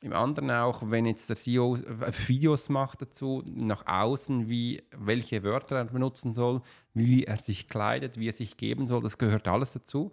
im 0.00 0.12
anderen 0.12 0.50
auch, 0.50 0.82
wenn 0.90 1.06
jetzt 1.06 1.28
der 1.28 1.36
CEO 1.36 1.76
äh, 1.76 2.12
Videos 2.26 2.68
macht 2.68 3.02
dazu, 3.02 3.42
nach 3.50 3.86
außen, 3.86 4.48
wie, 4.48 4.82
welche 4.96 5.42
Wörter 5.42 5.76
er 5.76 5.84
benutzen 5.86 6.34
soll, 6.34 6.60
wie 6.92 7.24
er 7.24 7.38
sich 7.38 7.68
kleidet, 7.68 8.18
wie 8.18 8.28
er 8.28 8.32
sich 8.34 8.56
geben 8.56 8.86
soll, 8.86 9.02
das 9.02 9.18
gehört 9.18 9.48
alles 9.48 9.72
dazu. 9.72 10.12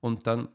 Und 0.00 0.26
dann, 0.26 0.48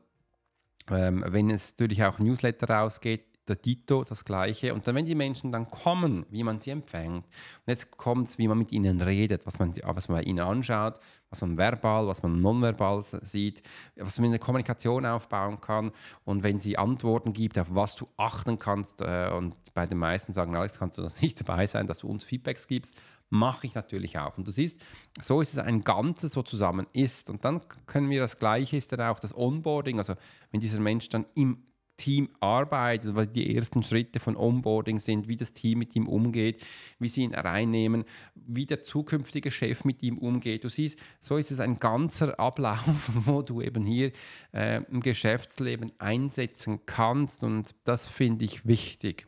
ähm, 0.89 1.23
wenn 1.27 1.49
es 1.49 1.71
natürlich 1.71 2.03
auch 2.03 2.19
Newsletter 2.19 2.69
rausgeht, 2.69 3.25
der 3.47 3.55
Dito 3.55 4.03
das 4.03 4.25
Gleiche. 4.25 4.73
Und 4.73 4.87
dann, 4.87 4.95
wenn 4.95 5.05
die 5.05 5.15
Menschen 5.15 5.51
dann 5.51 5.69
kommen, 5.69 6.25
wie 6.29 6.43
man 6.43 6.59
sie 6.59 6.71
empfängt, 6.71 7.25
und 7.25 7.67
jetzt 7.67 7.97
kommt 7.97 8.29
es, 8.29 8.37
wie 8.37 8.47
man 8.47 8.57
mit 8.57 8.71
ihnen 8.71 9.01
redet, 9.01 9.45
was 9.45 9.59
man, 9.59 9.73
was 9.83 10.09
man 10.09 10.17
bei 10.19 10.23
ihnen 10.23 10.39
anschaut, 10.39 10.99
was 11.29 11.41
man 11.41 11.57
verbal, 11.57 12.07
was 12.07 12.23
man 12.23 12.41
nonverbal 12.41 13.03
sieht, 13.21 13.61
was 13.95 14.19
man 14.19 14.25
in 14.25 14.31
der 14.31 14.39
Kommunikation 14.39 15.05
aufbauen 15.05 15.61
kann. 15.61 15.91
Und 16.25 16.43
wenn 16.43 16.59
sie 16.59 16.77
Antworten 16.77 17.33
gibt, 17.33 17.57
auf 17.57 17.67
was 17.69 17.95
du 17.95 18.07
achten 18.17 18.59
kannst, 18.59 19.01
äh, 19.01 19.31
und 19.35 19.55
bei 19.73 19.85
den 19.85 19.97
meisten 19.97 20.33
sagen, 20.33 20.55
Alex, 20.55 20.79
kannst 20.79 20.97
du 20.97 21.01
das 21.01 21.21
nicht 21.21 21.39
dabei 21.39 21.67
sein, 21.67 21.87
dass 21.87 21.99
du 21.99 22.07
uns 22.07 22.25
Feedbacks 22.25 22.67
gibst, 22.67 22.95
mache 23.29 23.67
ich 23.67 23.75
natürlich 23.75 24.17
auch. 24.17 24.37
Und 24.37 24.47
du 24.47 24.51
siehst, 24.51 24.81
so 25.21 25.41
ist 25.41 25.53
es 25.53 25.59
ein 25.59 25.83
Ganzes, 25.83 26.35
wo 26.35 26.41
zusammen 26.43 26.87
ist. 26.93 27.29
Und 27.29 27.43
dann 27.43 27.61
können 27.85 28.09
wir 28.09 28.21
das 28.21 28.39
Gleiche 28.39 28.77
ist 28.77 28.91
dann 28.91 29.01
auch 29.01 29.19
das 29.19 29.35
Onboarding, 29.35 29.97
also 29.97 30.15
wenn 30.51 30.61
dieser 30.61 30.79
Mensch 30.79 31.09
dann 31.09 31.25
im 31.35 31.66
Team 31.97 32.29
arbeitet, 32.39 33.15
weil 33.15 33.27
die 33.27 33.55
ersten 33.55 33.83
Schritte 33.83 34.19
von 34.19 34.37
Onboarding 34.37 34.99
sind, 34.99 35.27
wie 35.27 35.35
das 35.35 35.51
Team 35.51 35.79
mit 35.79 35.95
ihm 35.95 36.07
umgeht, 36.07 36.63
wie 36.99 37.09
sie 37.09 37.23
ihn 37.23 37.33
reinnehmen, 37.33 38.05
wie 38.35 38.65
der 38.65 38.81
zukünftige 38.81 39.51
Chef 39.51 39.83
mit 39.83 40.03
ihm 40.03 40.17
umgeht. 40.17 40.63
Du 40.63 40.69
siehst, 40.69 40.99
so 41.21 41.37
ist 41.37 41.51
es 41.51 41.59
ein 41.59 41.79
ganzer 41.79 42.39
Ablauf, 42.39 43.09
wo 43.25 43.41
du 43.41 43.61
eben 43.61 43.85
hier 43.85 44.11
äh, 44.53 44.81
im 44.91 45.01
Geschäftsleben 45.01 45.91
einsetzen 45.97 46.79
kannst 46.85 47.43
und 47.43 47.75
das 47.83 48.07
finde 48.07 48.45
ich 48.45 48.65
wichtig. 48.65 49.25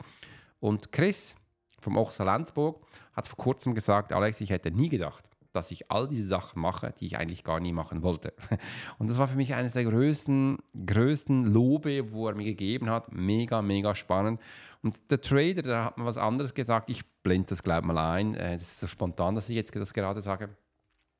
Und 0.59 0.91
Chris 0.91 1.35
vom 1.79 1.97
Ochser 1.97 2.25
Landsburg 2.25 2.85
hat 3.13 3.27
vor 3.27 3.38
kurzem 3.38 3.73
gesagt, 3.73 4.13
Alex, 4.13 4.41
ich 4.41 4.49
hätte 4.49 4.71
nie 4.71 4.89
gedacht, 4.89 5.28
dass 5.60 5.72
ich 5.72 5.92
all 5.92 6.08
diese 6.08 6.25
Sachen 6.25 6.62
mache, 6.62 6.94
die 7.00 7.06
ich 7.06 7.18
eigentlich 7.18 7.44
gar 7.44 7.60
nie 7.60 7.74
machen 7.74 8.01
wollte. 8.01 8.34
Und 8.98 9.10
das 9.10 9.18
war 9.18 9.28
für 9.28 9.36
mich 9.36 9.54
eines 9.56 9.74
der 9.74 9.84
größten, 9.84 10.58
größten 10.86 11.44
Lobe, 11.44 12.13
wo 12.13 12.30
er 12.30 12.36
mir 12.36 12.46
gegeben 12.46 12.89
hat. 12.89 13.12
Mega, 13.12 13.62
mega 13.62 13.94
spannend. 13.94 14.39
Und 14.82 15.12
der 15.12 15.20
Trader, 15.20 15.62
der 15.62 15.84
hat 15.84 15.98
mir 15.98 16.06
was 16.06 16.18
anderes 16.18 16.54
gesagt. 16.54 16.89
Ich 16.89 17.06
blende 17.24 17.50
das, 17.50 17.62
glaube 17.62 17.82
ich, 17.82 17.88
mal 17.94 17.98
ein. 17.98 18.36
Es 18.36 18.62
ist 18.62 18.80
so 18.80 18.88
spontan, 18.88 19.36
dass 19.36 19.50
ich 19.50 19.56
jetzt 19.56 19.75
das 19.75 19.94
gerade 19.94 20.22
sage. 20.22 20.56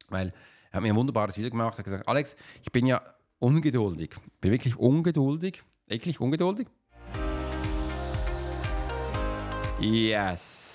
Weil 0.08 0.32
er 0.72 0.78
hat 0.78 0.84
mir 0.84 0.94
ein 0.94 0.96
wunderbares 0.96 1.38
Video 1.38 1.52
gemacht. 1.52 1.76
Er 1.76 1.80
hat 1.80 1.86
gesagt, 1.86 2.08
Alex, 2.08 2.38
ich 2.64 2.72
bin 2.72 2.86
ja 2.86 3.02
ungeduldig. 3.40 4.12
Ich 4.16 4.32
bin 4.40 4.52
wirklich 4.52 4.78
ungeduldig. 4.78 5.64
Wirklich 5.88 6.22
ungeduldig. 6.22 6.68
Yes 9.82 10.69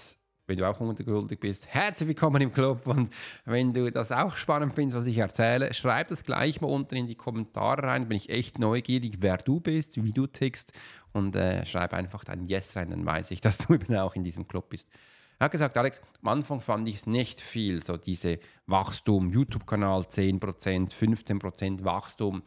wenn 0.47 0.59
du 0.59 0.69
auch 0.69 0.79
ungeduldig 0.79 1.41
bist, 1.41 1.67
herzlich 1.69 2.09
willkommen 2.09 2.43
im 2.43 2.53
Club. 2.53 2.87
Und 2.87 3.11
wenn 3.45 3.73
du 3.73 3.91
das 3.91 4.13
auch 4.13 4.37
spannend 4.37 4.75
findest, 4.75 4.99
was 4.99 5.07
ich 5.07 5.17
erzähle, 5.17 5.73
schreib 5.73 6.09
das 6.09 6.23
gleich 6.23 6.61
mal 6.61 6.69
unten 6.69 6.97
in 6.97 7.07
die 7.07 7.15
Kommentare 7.15 7.85
rein. 7.85 8.09
Bin 8.09 8.17
ich 8.17 8.29
echt 8.29 8.59
neugierig, 8.59 9.17
wer 9.21 9.39
du 9.39 9.61
bist, 9.61 10.03
wie 10.03 10.13
du 10.13 10.27
tickst. 10.27 10.73
Und 11.13 11.35
äh, 11.35 11.65
schreib 11.65 11.95
einfach 11.95 12.25
dein 12.25 12.47
Yes 12.47 12.77
rein, 12.77 12.91
dann 12.91 13.07
weiß 13.07 13.31
ich, 13.31 13.41
dass 13.43 13.59
du 13.59 13.75
eben 13.75 13.97
auch 13.97 14.15
in 14.15 14.25
diesem 14.25 14.47
Club 14.47 14.69
bist. 14.69 14.91
Er 15.39 15.47
hat 15.47 15.53
gesagt, 15.53 15.77
Alex, 15.79 16.03
am 16.23 16.29
Anfang 16.29 16.61
fand 16.61 16.87
ich 16.89 16.97
es 16.97 17.07
nicht 17.07 17.41
viel, 17.41 17.83
so 17.83 17.97
diese 17.97 18.39
Wachstum, 18.67 19.31
YouTube-Kanal 19.31 20.03
10%, 20.03 20.93
15% 20.93 21.85
Wachstum. 21.85 22.43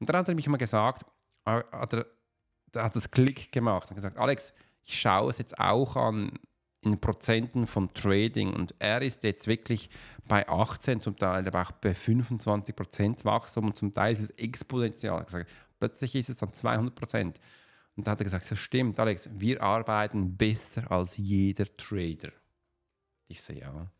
Und 0.00 0.08
dann 0.08 0.16
hat 0.16 0.28
er 0.28 0.34
mich 0.34 0.48
mal 0.48 0.56
gesagt, 0.56 1.04
äh, 1.44 1.62
hat 1.72 1.92
er, 1.92 2.06
hat 2.76 2.96
das 2.96 3.10
Klick 3.10 3.52
gemacht 3.52 3.90
und 3.90 3.96
gesagt, 3.96 4.16
Alex, 4.16 4.54
ich 4.82 4.98
schaue 4.98 5.30
es 5.30 5.38
jetzt 5.38 5.58
auch 5.58 5.96
an, 5.96 6.32
in 6.84 7.00
Prozenten 7.00 7.66
von 7.66 7.92
Trading 7.94 8.52
und 8.52 8.74
er 8.78 9.02
ist 9.02 9.22
jetzt 9.24 9.46
wirklich 9.46 9.90
bei 10.26 10.48
18, 10.48 11.00
zum 11.00 11.16
Teil 11.16 11.46
aber 11.46 11.62
auch 11.62 11.72
bei 11.72 11.94
25 11.94 12.74
Prozent 12.74 13.24
Wachstum 13.24 13.66
und 13.66 13.76
zum 13.76 13.92
Teil 13.92 14.12
ist 14.12 14.20
es 14.20 14.30
exponentiell. 14.30 15.24
Plötzlich 15.78 16.14
ist 16.14 16.30
es 16.30 16.38
dann 16.38 16.52
200 16.52 16.94
Prozent. 16.94 17.40
Und 17.96 18.06
da 18.06 18.12
hat 18.12 18.20
er 18.20 18.24
gesagt, 18.24 18.50
das 18.50 18.58
stimmt, 18.58 18.98
Alex, 18.98 19.28
wir 19.32 19.62
arbeiten 19.62 20.36
besser 20.36 20.90
als 20.90 21.16
jeder 21.16 21.66
Trader. 21.76 22.32
Ich 23.28 23.40
sehe 23.40 23.60
ja. 23.60 23.90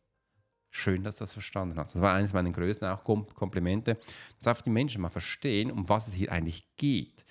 Schön, 0.70 1.04
dass 1.04 1.18
du 1.18 1.24
das 1.24 1.32
verstanden 1.32 1.78
hast. 1.78 1.94
Das 1.94 2.02
war 2.02 2.14
eines 2.14 2.32
meiner 2.32 2.50
größten 2.50 2.88
auch 2.88 3.04
Komplimente, 3.04 3.96
dass 4.38 4.48
einfach 4.48 4.62
die 4.62 4.70
Menschen 4.70 5.02
mal 5.02 5.08
verstehen, 5.08 5.70
um 5.70 5.88
was 5.88 6.08
es 6.08 6.14
hier 6.14 6.32
eigentlich 6.32 6.66
geht. 6.76 7.24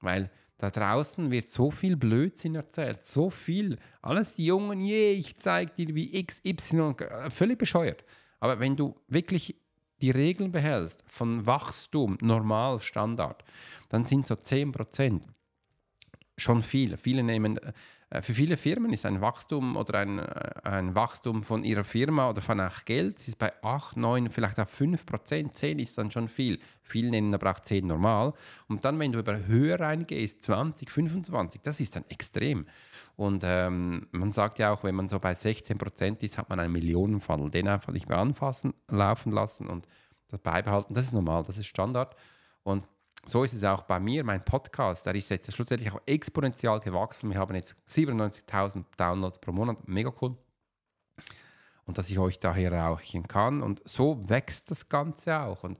Weil 0.00 0.30
da 0.58 0.70
draußen 0.70 1.30
wird 1.30 1.48
so 1.48 1.70
viel 1.70 1.96
Blödsinn 1.96 2.56
erzählt, 2.56 3.04
so 3.04 3.30
viel. 3.30 3.78
Alles 4.02 4.34
die 4.34 4.46
Jungen, 4.46 4.80
je, 4.80 5.12
ich 5.12 5.38
zeige 5.38 5.72
dir 5.72 5.94
wie 5.94 6.18
X, 6.18 6.40
Y, 6.44 6.98
äh, 6.98 7.30
völlig 7.30 7.58
bescheuert. 7.58 8.04
Aber 8.40 8.58
wenn 8.58 8.76
du 8.76 8.96
wirklich 9.06 9.56
die 10.00 10.10
Regeln 10.10 10.52
behältst 10.52 11.04
von 11.06 11.46
Wachstum, 11.46 12.18
Normal, 12.20 12.82
Standard, 12.82 13.44
dann 13.88 14.04
sind 14.04 14.26
so 14.26 14.34
10% 14.34 15.22
schon 16.36 16.62
viel. 16.62 16.96
Viele 16.96 17.22
nehmen 17.22 17.58
äh, 17.58 17.72
für 18.22 18.32
viele 18.32 18.56
Firmen 18.56 18.92
ist 18.92 19.04
ein 19.04 19.20
Wachstum 19.20 19.76
oder 19.76 19.98
ein, 19.98 20.18
äh, 20.18 20.50
ein 20.64 20.94
Wachstum 20.94 21.42
von 21.42 21.62
ihrer 21.62 21.84
Firma 21.84 22.30
oder 22.30 22.40
von 22.40 22.58
auch 22.58 22.86
Geld, 22.86 23.18
ist 23.18 23.38
bei 23.38 23.52
8, 23.62 23.98
9, 23.98 24.30
vielleicht 24.30 24.58
auch 24.58 24.68
5 24.68 25.04
Prozent, 25.04 25.56
10 25.56 25.78
ist 25.78 25.98
dann 25.98 26.10
schon 26.10 26.28
viel. 26.28 26.58
Viele 26.82 27.10
nennen 27.10 27.34
aber 27.34 27.50
auch 27.50 27.60
10 27.60 27.86
normal. 27.86 28.32
Und 28.66 28.86
dann, 28.86 28.98
wenn 28.98 29.12
du 29.12 29.18
über 29.18 29.46
höher 29.46 29.78
reingehst, 29.78 30.42
20, 30.42 30.90
25, 30.90 31.60
das 31.60 31.80
ist 31.80 31.96
dann 31.96 32.04
extrem. 32.08 32.66
Und 33.16 33.42
ähm, 33.44 34.06
man 34.12 34.30
sagt 34.30 34.58
ja 34.58 34.72
auch, 34.72 34.84
wenn 34.84 34.94
man 34.94 35.10
so 35.10 35.18
bei 35.18 35.34
16 35.34 35.76
Prozent 35.76 36.22
ist, 36.22 36.38
hat 36.38 36.48
man 36.48 36.60
einen 36.60 36.72
Millionenfall. 36.72 37.50
Den 37.50 37.68
einfach 37.68 37.92
nicht 37.92 38.08
mehr 38.08 38.18
anfassen, 38.18 38.72
laufen 38.88 39.32
lassen 39.32 39.66
und 39.66 39.86
das 40.28 40.40
beibehalten. 40.40 40.94
Das 40.94 41.04
ist 41.04 41.12
normal, 41.12 41.42
das 41.42 41.58
ist 41.58 41.66
Standard. 41.66 42.16
Und 42.62 42.84
so 43.24 43.44
ist 43.44 43.52
es 43.52 43.64
auch 43.64 43.82
bei 43.82 44.00
mir. 44.00 44.24
Mein 44.24 44.44
Podcast, 44.44 45.06
der 45.06 45.14
ist 45.14 45.28
jetzt 45.28 45.52
schlussendlich 45.52 45.92
auch 45.92 46.00
exponentiell 46.06 46.80
gewachsen. 46.80 47.30
Wir 47.30 47.38
haben 47.38 47.54
jetzt 47.54 47.76
97.000 47.88 48.84
Downloads 48.96 49.38
pro 49.38 49.52
Monat. 49.52 49.86
Mega 49.86 50.12
cool. 50.20 50.36
Und 51.84 51.98
dass 51.98 52.10
ich 52.10 52.18
euch 52.18 52.38
da 52.38 52.56
erreichen 52.56 53.26
kann. 53.26 53.62
Und 53.62 53.86
so 53.86 54.28
wächst 54.28 54.70
das 54.70 54.88
Ganze 54.88 55.40
auch. 55.40 55.64
Und 55.64 55.78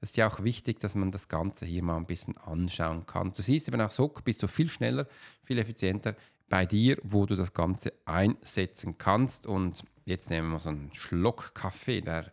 das 0.00 0.10
ist 0.10 0.16
ja 0.16 0.28
auch 0.28 0.42
wichtig, 0.42 0.80
dass 0.80 0.94
man 0.94 1.10
das 1.10 1.28
Ganze 1.28 1.66
hier 1.66 1.82
mal 1.82 1.96
ein 1.96 2.06
bisschen 2.06 2.36
anschauen 2.36 3.06
kann. 3.06 3.32
Du 3.32 3.42
siehst 3.42 3.68
eben 3.68 3.80
auch 3.80 3.90
so, 3.90 4.08
bist 4.08 4.42
du 4.42 4.48
viel 4.48 4.68
schneller, 4.68 5.06
viel 5.44 5.58
effizienter 5.58 6.14
bei 6.48 6.66
dir, 6.66 6.98
wo 7.02 7.26
du 7.26 7.34
das 7.34 7.52
Ganze 7.52 7.92
einsetzen 8.04 8.98
kannst. 8.98 9.46
Und 9.46 9.82
jetzt 10.04 10.30
nehmen 10.30 10.52
wir 10.52 10.60
so 10.60 10.68
einen 10.68 10.92
Schluck 10.92 11.54
Kaffee. 11.54 12.02
Der, 12.02 12.32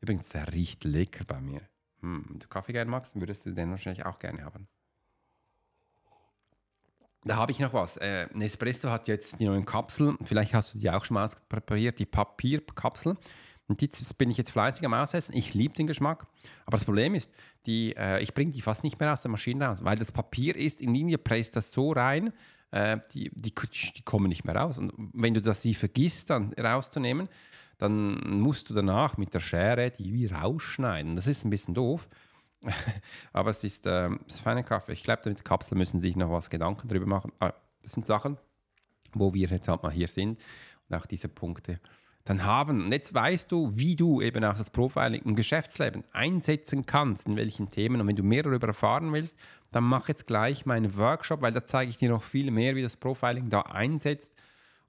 übrigens, 0.00 0.28
der 0.28 0.52
riecht 0.52 0.84
lecker 0.84 1.24
bei 1.24 1.40
mir. 1.40 1.62
Hm, 2.04 2.24
wenn 2.28 2.38
du 2.38 2.48
Kaffee 2.48 2.72
gerne 2.72 2.90
magst, 2.90 3.18
würdest 3.18 3.46
du 3.46 3.52
den 3.52 3.70
wahrscheinlich 3.70 4.04
auch 4.04 4.18
gerne 4.18 4.44
haben. 4.44 4.68
Da 7.24 7.36
habe 7.36 7.50
ich 7.50 7.58
noch 7.58 7.72
was. 7.72 7.96
Äh, 7.96 8.28
Nespresso 8.34 8.90
hat 8.90 9.08
jetzt 9.08 9.40
die 9.40 9.46
neuen 9.46 9.64
Kapseln. 9.64 10.18
Vielleicht 10.22 10.52
hast 10.52 10.74
du 10.74 10.78
die 10.78 10.90
auch 10.90 11.06
schon 11.06 11.14
mal 11.14 11.30
präpariert, 11.48 11.98
die 11.98 12.04
Papierkapseln. 12.04 13.16
Und 13.66 13.80
die 13.80 13.88
bin 14.18 14.30
ich 14.30 14.36
jetzt 14.36 14.50
fleißig 14.50 14.84
am 14.84 14.92
Aussetzen. 14.92 15.34
Ich 15.34 15.54
liebe 15.54 15.72
den 15.72 15.86
Geschmack. 15.86 16.26
Aber 16.66 16.76
das 16.76 16.84
Problem 16.84 17.14
ist, 17.14 17.32
die, 17.64 17.96
äh, 17.96 18.22
ich 18.22 18.34
bringe 18.34 18.52
die 18.52 18.60
fast 18.60 18.84
nicht 18.84 19.00
mehr 19.00 19.10
aus 19.10 19.22
der 19.22 19.30
Maschine 19.30 19.66
raus, 19.66 19.78
weil 19.82 19.96
das 19.96 20.12
Papier 20.12 20.54
ist 20.54 20.82
in 20.82 20.92
Linie, 20.92 21.16
presst 21.16 21.56
das 21.56 21.72
so 21.72 21.92
rein, 21.92 22.34
äh, 22.72 22.98
die, 23.14 23.30
die, 23.34 23.54
die, 23.54 24.02
kommen 24.02 24.28
nicht 24.28 24.44
mehr 24.44 24.56
raus. 24.56 24.76
Und 24.76 24.92
wenn 25.14 25.32
du 25.32 25.40
das 25.40 25.62
sie 25.62 25.72
vergisst, 25.72 26.28
dann 26.28 26.52
rauszunehmen, 26.52 27.30
dann 27.78 28.38
musst 28.40 28.70
du 28.70 28.74
danach 28.74 29.16
mit 29.16 29.34
der 29.34 29.40
Schere 29.40 29.90
die 29.90 30.12
wie 30.12 30.26
rausschneiden. 30.26 31.16
Das 31.16 31.26
ist 31.26 31.44
ein 31.44 31.50
bisschen 31.50 31.74
doof. 31.74 32.08
Aber 33.32 33.50
es 33.50 33.62
ist, 33.64 33.86
äh, 33.86 34.10
ist 34.26 34.40
feiner 34.40 34.62
Kaffee. 34.62 34.92
Ich 34.92 35.02
glaube, 35.02 35.28
mit 35.28 35.44
Kapseln 35.44 35.78
müssen 35.78 36.00
sich 36.00 36.16
noch 36.16 36.30
was 36.30 36.50
Gedanken 36.50 36.88
darüber 36.88 37.06
machen. 37.06 37.32
Aber 37.38 37.54
das 37.82 37.92
sind 37.92 38.06
Sachen, 38.06 38.38
wo 39.12 39.34
wir 39.34 39.48
jetzt 39.48 39.68
halt 39.68 39.82
mal 39.82 39.92
hier 39.92 40.08
sind 40.08 40.40
und 40.88 40.96
auch 40.96 41.06
diese 41.06 41.28
Punkte 41.28 41.80
dann 42.24 42.44
haben. 42.44 42.84
Und 42.84 42.92
jetzt 42.92 43.12
weißt 43.12 43.52
du, 43.52 43.76
wie 43.76 43.96
du 43.96 44.22
eben 44.22 44.44
auch 44.44 44.56
das 44.56 44.70
Profiling 44.70 45.22
im 45.22 45.36
Geschäftsleben 45.36 46.04
einsetzen 46.12 46.86
kannst, 46.86 47.26
in 47.26 47.36
welchen 47.36 47.70
Themen. 47.70 48.00
Und 48.00 48.06
wenn 48.06 48.16
du 48.16 48.22
mehr 48.22 48.42
darüber 48.42 48.68
erfahren 48.68 49.12
willst, 49.12 49.38
dann 49.72 49.84
mach 49.84 50.08
jetzt 50.08 50.26
gleich 50.26 50.64
meinen 50.64 50.96
Workshop, 50.96 51.42
weil 51.42 51.52
da 51.52 51.64
zeige 51.66 51.90
ich 51.90 51.98
dir 51.98 52.08
noch 52.08 52.22
viel 52.22 52.50
mehr, 52.50 52.76
wie 52.76 52.82
das 52.82 52.96
Profiling 52.96 53.50
da 53.50 53.60
einsetzt 53.60 54.34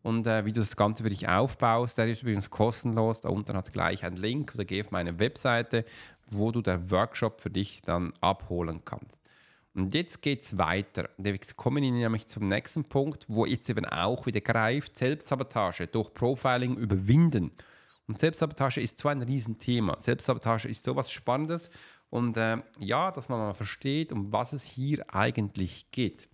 und 0.06 0.28
äh, 0.28 0.46
wie 0.46 0.52
du 0.52 0.60
das 0.60 0.76
Ganze 0.76 1.02
für 1.02 1.10
dich 1.10 1.28
aufbaust. 1.28 1.98
Der 1.98 2.08
ist 2.08 2.22
übrigens 2.22 2.52
kostenlos. 2.52 3.22
Da 3.22 3.30
unten 3.30 3.58
hat 3.58 3.65
es 3.65 3.72
gleich 3.72 4.04
einen 4.06 4.18
Link 4.18 4.52
oder 4.54 4.63
geh 4.63 4.82
auf 4.82 4.91
meine 4.91 5.18
Webseite, 5.18 5.84
wo 6.30 6.52
du 6.52 6.62
den 6.62 6.91
Workshop 6.91 7.41
für 7.41 7.50
dich 7.50 7.82
dann 7.82 8.13
abholen 8.22 8.82
kannst. 8.86 9.20
Und 9.74 9.96
jetzt 9.96 10.22
geht 10.22 10.44
es 10.44 10.60
weiter. 10.60 11.10
Jetzt 11.18 11.58
kommen 11.58 11.82
wir 11.82 11.91
nämlich 11.91 12.28
zum 12.28 12.48
nächsten 12.48 12.84
Punkt, 12.84 13.26
wo 13.28 13.48
jetzt 13.48 13.68
eben 13.68 13.84
auch 13.86 14.28
wieder 14.28 14.41
greift, 14.41 14.96
Selbstsabotage 14.96 15.88
durch 15.88 16.13
Profiling 16.13 16.78
überwinden. 16.78 17.50
Und 18.08 18.20
Selbstsabotage 18.20 18.82
ist 18.82 19.00
so 19.00 19.10
ein 19.10 19.24
Riesenthema. 19.24 19.98
Selbstsabotage 20.00 20.68
ist 20.68 20.84
so 20.84 20.96
was 20.96 21.12
Spannendes. 21.12 21.72
Und 22.12 22.38
äh, 22.38 22.58
ja, 22.78 23.10
dass 23.10 23.28
man 23.28 23.39
mal 23.39 23.56
versteht, 23.56 24.12
um 24.12 24.32
was 24.32 24.54
es 24.54 24.63
hier 24.63 25.04
eigentlich 25.15 25.89
geht. 25.89 26.30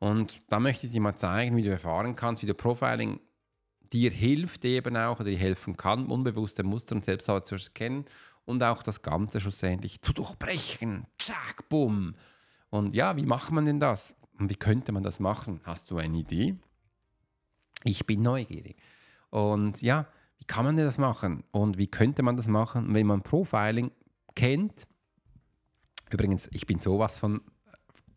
Und 0.00 0.42
da 0.48 0.58
möchte 0.58 0.86
ich 0.86 0.92
dir 0.92 1.00
mal 1.00 1.16
zeigen, 1.16 1.56
wie 1.56 1.62
du 1.62 1.70
erfahren 1.70 2.16
kannst, 2.16 2.42
wie 2.42 2.46
du 2.46 2.54
Profiling 2.54 3.20
dir 3.92 4.10
hilft 4.10 4.64
eben 4.64 4.96
auch 4.96 5.20
oder 5.20 5.30
dir 5.30 5.38
helfen 5.38 5.76
kann, 5.76 6.06
unbewusste 6.06 6.62
Muster 6.62 6.96
und 6.96 7.04
Selbstarbeit 7.04 7.46
zu 7.46 7.56
erkennen 7.56 8.06
und 8.44 8.62
auch 8.62 8.82
das 8.82 9.02
Ganze 9.02 9.40
schlussendlich 9.40 10.00
zu 10.00 10.12
durchbrechen. 10.12 11.06
Zack, 11.18 11.68
bumm. 11.68 12.14
Und 12.70 12.94
ja, 12.94 13.16
wie 13.16 13.26
macht 13.26 13.52
man 13.52 13.64
denn 13.64 13.80
das? 13.80 14.14
Und 14.38 14.48
wie 14.48 14.56
könnte 14.56 14.92
man 14.92 15.02
das 15.02 15.20
machen? 15.20 15.60
Hast 15.64 15.90
du 15.90 15.98
eine 15.98 16.16
Idee? 16.16 16.56
Ich 17.84 18.06
bin 18.06 18.22
neugierig. 18.22 18.76
Und 19.30 19.82
ja, 19.82 20.06
wie 20.38 20.44
kann 20.44 20.64
man 20.64 20.76
denn 20.76 20.86
das 20.86 20.98
machen? 20.98 21.44
Und 21.50 21.76
wie 21.76 21.88
könnte 21.88 22.22
man 22.22 22.36
das 22.36 22.46
machen, 22.46 22.94
wenn 22.94 23.06
man 23.06 23.22
Profiling 23.22 23.90
kennt? 24.34 24.86
Übrigens, 26.10 26.48
ich 26.52 26.66
bin 26.66 26.78
sowas 26.78 27.18
von 27.18 27.42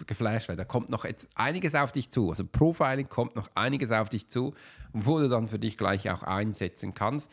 geflasht, 0.06 0.50
weil 0.50 0.56
da 0.56 0.66
kommt 0.66 0.90
noch 0.90 1.06
jetzt 1.06 1.28
einiges 1.36 1.76
auf 1.76 1.92
dich 1.92 2.10
zu. 2.10 2.30
Also 2.30 2.46
Profiling 2.46 3.10
kommt 3.10 3.36
noch 3.36 3.50
einiges 3.56 3.92
auf 3.92 4.10
dich 4.10 4.30
zu, 4.30 4.54
wo 4.92 5.20
du 5.20 5.30
dann 5.30 5.48
für 5.48 5.60
dich 5.60 5.78
gleich 5.78 6.10
auch 6.10 6.24
einsetzen 6.24 6.94
kannst. 6.94 7.32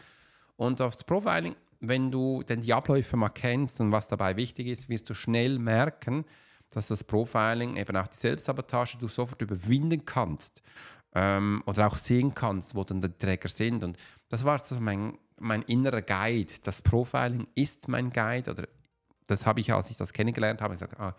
Und 0.56 0.80
aufs 0.80 1.04
Profiling, 1.04 1.56
wenn 1.80 2.10
du 2.10 2.42
denn 2.42 2.60
die 2.60 2.74
Abläufe 2.74 3.16
mal 3.16 3.30
kennst 3.30 3.80
und 3.80 3.92
was 3.92 4.08
dabei 4.08 4.36
wichtig 4.36 4.66
ist, 4.66 4.88
wirst 4.88 5.08
du 5.08 5.14
schnell 5.14 5.58
merken, 5.58 6.24
dass 6.70 6.88
das 6.88 7.04
Profiling, 7.04 7.76
eben 7.76 7.96
auch 7.96 8.08
die 8.08 8.16
Selbstsabotage, 8.16 8.98
du 8.98 9.08
sofort 9.08 9.42
überwinden 9.42 10.04
kannst 10.04 10.62
ähm, 11.14 11.62
oder 11.66 11.86
auch 11.86 11.96
sehen 11.96 12.34
kannst, 12.34 12.74
wo 12.74 12.84
dann 12.84 13.00
die 13.00 13.08
Träger 13.08 13.48
sind. 13.48 13.82
Und 13.82 13.96
das 14.28 14.44
war 14.44 14.62
so 14.64 14.78
mein, 14.80 15.18
mein 15.38 15.62
innerer 15.62 16.02
Guide. 16.02 16.52
Das 16.62 16.82
Profiling 16.82 17.48
ist 17.54 17.88
mein 17.88 18.12
Guide 18.12 18.50
oder 18.50 18.68
das 19.26 19.46
habe 19.46 19.60
ich, 19.60 19.72
als 19.72 19.90
ich 19.90 19.96
das 19.96 20.12
kennengelernt 20.12 20.60
habe, 20.60 20.74
gesagt, 20.74 20.98
ah, 20.98 21.16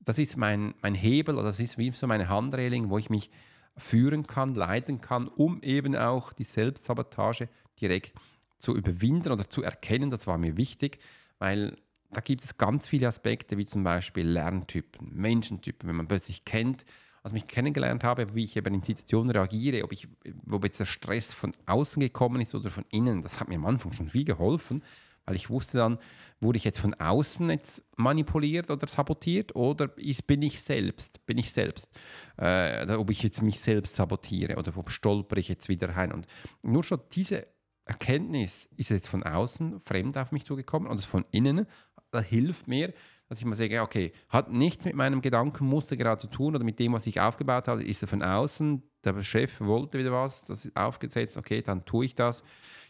das 0.00 0.18
ist 0.18 0.36
mein, 0.36 0.74
mein 0.80 0.94
Hebel 0.94 1.34
oder 1.36 1.44
das 1.44 1.60
ist 1.60 1.78
wie 1.78 1.90
so 1.92 2.06
meine 2.06 2.28
Handreling, 2.28 2.90
wo 2.90 2.98
ich 2.98 3.10
mich 3.10 3.30
führen 3.76 4.26
kann, 4.26 4.54
leiten 4.54 5.00
kann, 5.00 5.28
um 5.28 5.62
eben 5.62 5.94
auch 5.96 6.32
die 6.32 6.44
Selbstsabotage 6.44 7.48
direkt 7.80 8.12
zu 8.58 8.76
überwinden 8.76 9.32
oder 9.32 9.48
zu 9.48 9.62
erkennen. 9.62 10.10
Das 10.10 10.26
war 10.26 10.38
mir 10.38 10.56
wichtig, 10.56 10.98
weil 11.38 11.76
da 12.10 12.20
gibt 12.20 12.42
es 12.42 12.56
ganz 12.56 12.88
viele 12.88 13.06
Aspekte, 13.06 13.58
wie 13.58 13.66
zum 13.66 13.84
Beispiel 13.84 14.26
Lerntypen, 14.26 15.14
Menschentypen, 15.14 15.88
wenn 15.88 15.96
man 15.96 16.08
plötzlich 16.08 16.44
kennt, 16.44 16.84
als 17.22 17.32
ich 17.32 17.42
mich 17.42 17.46
kennengelernt 17.46 18.04
habe, 18.04 18.34
wie 18.34 18.44
ich 18.44 18.56
eben 18.56 18.74
in 18.74 18.82
Situationen 18.82 19.30
reagiere, 19.30 19.84
ob, 19.84 19.92
ich, 19.92 20.08
ob 20.50 20.64
jetzt 20.64 20.80
der 20.80 20.86
Stress 20.86 21.34
von 21.34 21.52
außen 21.66 22.00
gekommen 22.00 22.40
ist 22.40 22.54
oder 22.54 22.70
von 22.70 22.84
innen, 22.90 23.22
das 23.22 23.40
hat 23.40 23.48
mir 23.48 23.56
am 23.56 23.66
Anfang 23.66 23.92
schon 23.92 24.08
viel 24.08 24.24
geholfen, 24.24 24.82
weil 25.28 25.36
ich 25.36 25.50
wusste 25.50 25.76
dann, 25.76 25.98
wurde 26.40 26.56
ich 26.56 26.64
jetzt 26.64 26.78
von 26.78 26.94
außen 26.94 27.50
jetzt 27.50 27.84
manipuliert 27.96 28.70
oder 28.70 28.86
sabotiert 28.86 29.54
oder 29.54 29.90
ist, 29.98 30.26
bin 30.26 30.40
ich 30.40 30.62
selbst, 30.62 31.26
bin 31.26 31.36
ich 31.36 31.52
selbst, 31.52 31.90
äh, 32.38 32.90
ob 32.94 33.10
ich 33.10 33.22
jetzt 33.22 33.42
mich 33.42 33.60
selbst 33.60 33.96
sabotiere 33.96 34.56
oder 34.56 34.74
ob 34.74 34.90
stolper 34.90 35.36
ich 35.36 35.48
jetzt 35.48 35.68
wieder 35.68 35.94
rein. 35.94 36.12
Und 36.12 36.26
nur 36.62 36.82
schon 36.82 37.00
diese 37.12 37.46
Erkenntnis 37.84 38.70
ist 38.76 38.88
jetzt 38.88 39.08
von 39.08 39.22
außen 39.22 39.80
fremd 39.80 40.16
auf 40.16 40.32
mich 40.32 40.46
zugekommen 40.46 40.88
und 40.88 40.98
es 40.98 41.04
von 41.04 41.26
innen, 41.30 41.66
das 42.10 42.24
hilft 42.24 42.66
mir, 42.66 42.94
dass 43.28 43.40
ich 43.40 43.44
mal 43.44 43.54
sage, 43.54 43.82
okay, 43.82 44.12
hat 44.30 44.50
nichts 44.50 44.86
mit 44.86 44.94
meinem 44.94 45.20
Gedankenmuster 45.20 45.98
gerade 45.98 46.18
zu 46.18 46.28
tun 46.28 46.54
oder 46.54 46.64
mit 46.64 46.78
dem, 46.78 46.94
was 46.94 47.06
ich 47.06 47.20
aufgebaut 47.20 47.68
habe, 47.68 47.84
ist 47.84 48.00
er 48.00 48.08
von 48.08 48.22
außen, 48.22 48.82
der 49.04 49.22
Chef 49.22 49.60
wollte 49.60 49.98
wieder 49.98 50.12
was, 50.12 50.46
das 50.46 50.64
ist 50.64 50.74
aufgesetzt, 50.74 51.36
okay, 51.36 51.60
dann 51.60 51.84
tue 51.84 52.06
ich 52.06 52.14
das. 52.14 52.42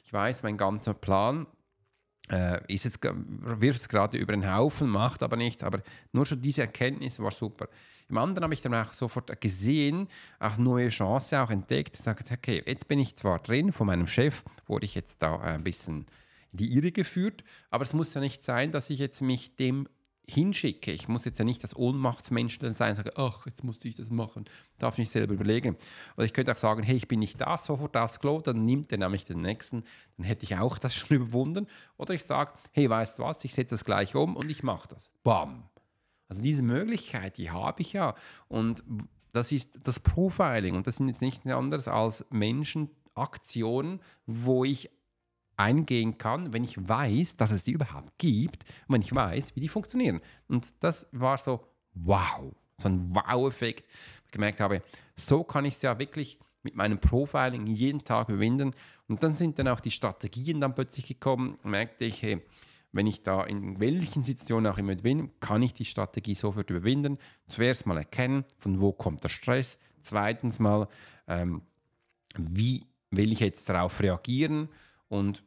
Ich 0.04 0.12
weiß, 0.12 0.44
mein 0.44 0.56
ganzer 0.56 0.94
Plan 0.94 1.48
äh, 2.30 2.60
ist 2.72 2.84
jetzt, 2.84 3.00
wirft 3.02 3.80
es 3.80 3.88
gerade 3.88 4.16
über 4.18 4.32
den 4.32 4.50
Haufen, 4.50 4.88
macht 4.88 5.22
aber 5.22 5.36
nichts. 5.36 5.62
Aber 5.62 5.82
nur 6.12 6.26
schon 6.26 6.40
diese 6.40 6.62
Erkenntnis 6.62 7.18
war 7.18 7.30
super. 7.30 7.68
Im 8.08 8.16
anderen 8.16 8.44
habe 8.44 8.54
ich 8.54 8.62
dann 8.62 8.74
auch 8.74 8.94
sofort 8.94 9.38
gesehen, 9.40 10.08
auch 10.38 10.56
neue 10.56 10.88
Chance 10.88 11.40
auch 11.40 11.50
entdeckt. 11.50 11.94
Sagt, 11.96 12.30
okay, 12.30 12.62
jetzt 12.66 12.88
bin 12.88 12.98
ich 12.98 13.16
zwar 13.16 13.38
drin 13.38 13.72
von 13.72 13.86
meinem 13.86 14.06
Chef, 14.06 14.42
wurde 14.66 14.86
ich 14.86 14.94
jetzt 14.94 15.22
da 15.22 15.36
ein 15.38 15.62
bisschen 15.62 16.06
in 16.52 16.58
die 16.58 16.74
Irre 16.74 16.92
geführt, 16.92 17.44
aber 17.70 17.84
es 17.84 17.92
muss 17.92 18.14
ja 18.14 18.20
nicht 18.20 18.42
sein, 18.42 18.70
dass 18.70 18.88
ich 18.88 18.98
jetzt 18.98 19.20
mich 19.20 19.56
dem 19.56 19.86
hinschicke. 20.28 20.92
Ich 20.92 21.08
muss 21.08 21.24
jetzt 21.24 21.38
ja 21.38 21.44
nicht 21.44 21.64
das 21.64 21.74
Ohnmachtsmensch 21.74 22.58
sein 22.60 22.68
und 22.68 22.76
sagen, 22.76 23.10
ach, 23.16 23.46
jetzt 23.46 23.64
muss 23.64 23.84
ich 23.84 23.96
das 23.96 24.10
machen, 24.10 24.44
darf 24.78 24.98
nicht 24.98 25.10
selber 25.10 25.34
überlegen. 25.34 25.76
Oder 26.16 26.26
ich 26.26 26.32
könnte 26.32 26.52
auch 26.52 26.58
sagen, 26.58 26.82
hey, 26.82 26.96
ich 26.96 27.08
bin 27.08 27.20
nicht 27.20 27.40
da, 27.40 27.56
sofort 27.56 27.94
das 27.94 28.20
Klo, 28.20 28.40
dann 28.40 28.64
nimmt 28.64 28.92
er 28.92 28.98
nämlich 28.98 29.24
den 29.24 29.40
nächsten, 29.40 29.84
dann 30.16 30.26
hätte 30.26 30.44
ich 30.44 30.56
auch 30.56 30.78
das 30.78 30.94
schon 30.96 31.16
überwunden. 31.16 31.66
Oder 31.96 32.14
ich 32.14 32.24
sage, 32.24 32.52
hey, 32.72 32.88
weißt 32.88 33.18
du 33.18 33.22
was, 33.22 33.42
ich 33.44 33.54
setze 33.54 33.74
das 33.74 33.84
gleich 33.84 34.14
um 34.14 34.36
und 34.36 34.50
ich 34.50 34.62
mache 34.62 34.88
das. 34.88 35.10
Bam. 35.24 35.64
Also 36.28 36.42
diese 36.42 36.62
Möglichkeit, 36.62 37.38
die 37.38 37.50
habe 37.50 37.80
ich 37.80 37.94
ja. 37.94 38.14
Und 38.48 38.84
das 39.32 39.50
ist 39.50 39.86
das 39.86 39.98
Profiling 39.98 40.76
und 40.76 40.86
das 40.86 40.96
sind 40.96 41.08
jetzt 41.08 41.22
nichts 41.22 41.46
anderes 41.46 41.88
als 41.88 42.26
Menschenaktionen, 42.30 44.00
wo 44.26 44.64
ich 44.64 44.90
eingehen 45.58 46.18
kann, 46.18 46.52
wenn 46.52 46.64
ich 46.64 46.88
weiß, 46.88 47.36
dass 47.36 47.50
es 47.50 47.64
die 47.64 47.72
überhaupt 47.72 48.16
gibt 48.18 48.64
und 48.86 48.94
wenn 48.94 49.02
ich 49.02 49.14
weiß, 49.14 49.56
wie 49.56 49.60
die 49.60 49.68
funktionieren. 49.68 50.20
Und 50.46 50.72
das 50.80 51.06
war 51.12 51.38
so, 51.38 51.64
wow, 51.94 52.54
so 52.80 52.88
ein 52.88 53.14
Wow-Effekt. 53.14 53.84
Ich 54.26 54.32
gemerkt 54.32 54.60
habe, 54.60 54.82
so 55.16 55.42
kann 55.42 55.64
ich 55.64 55.74
es 55.74 55.82
ja 55.82 55.98
wirklich 55.98 56.38
mit 56.62 56.76
meinem 56.76 56.98
Profiling 56.98 57.66
jeden 57.66 58.04
Tag 58.04 58.28
überwinden. 58.28 58.74
Und 59.08 59.22
dann 59.22 59.36
sind 59.36 59.58
dann 59.58 59.68
auch 59.68 59.80
die 59.80 59.90
Strategien 59.90 60.60
dann 60.60 60.74
plötzlich 60.74 61.06
gekommen. 61.06 61.56
Merkte 61.64 62.04
ich, 62.04 62.22
hey, 62.22 62.42
wenn 62.92 63.06
ich 63.06 63.22
da 63.22 63.44
in 63.44 63.80
welchen 63.80 64.22
Situationen 64.22 64.72
auch 64.72 64.78
immer 64.78 64.94
bin, 64.94 65.30
kann 65.40 65.62
ich 65.62 65.74
die 65.74 65.84
Strategie 65.84 66.34
sofort 66.34 66.70
überwinden. 66.70 67.18
Zuerst 67.48 67.86
mal 67.86 67.96
erkennen, 67.96 68.44
von 68.58 68.80
wo 68.80 68.92
kommt 68.92 69.24
der 69.24 69.28
Stress. 69.28 69.78
Zweitens 70.00 70.58
mal, 70.58 70.88
ähm, 71.26 71.62
wie 72.36 72.86
will 73.10 73.32
ich 73.32 73.40
jetzt 73.40 73.68
darauf 73.68 74.00
reagieren? 74.00 74.68
Und 75.08 75.42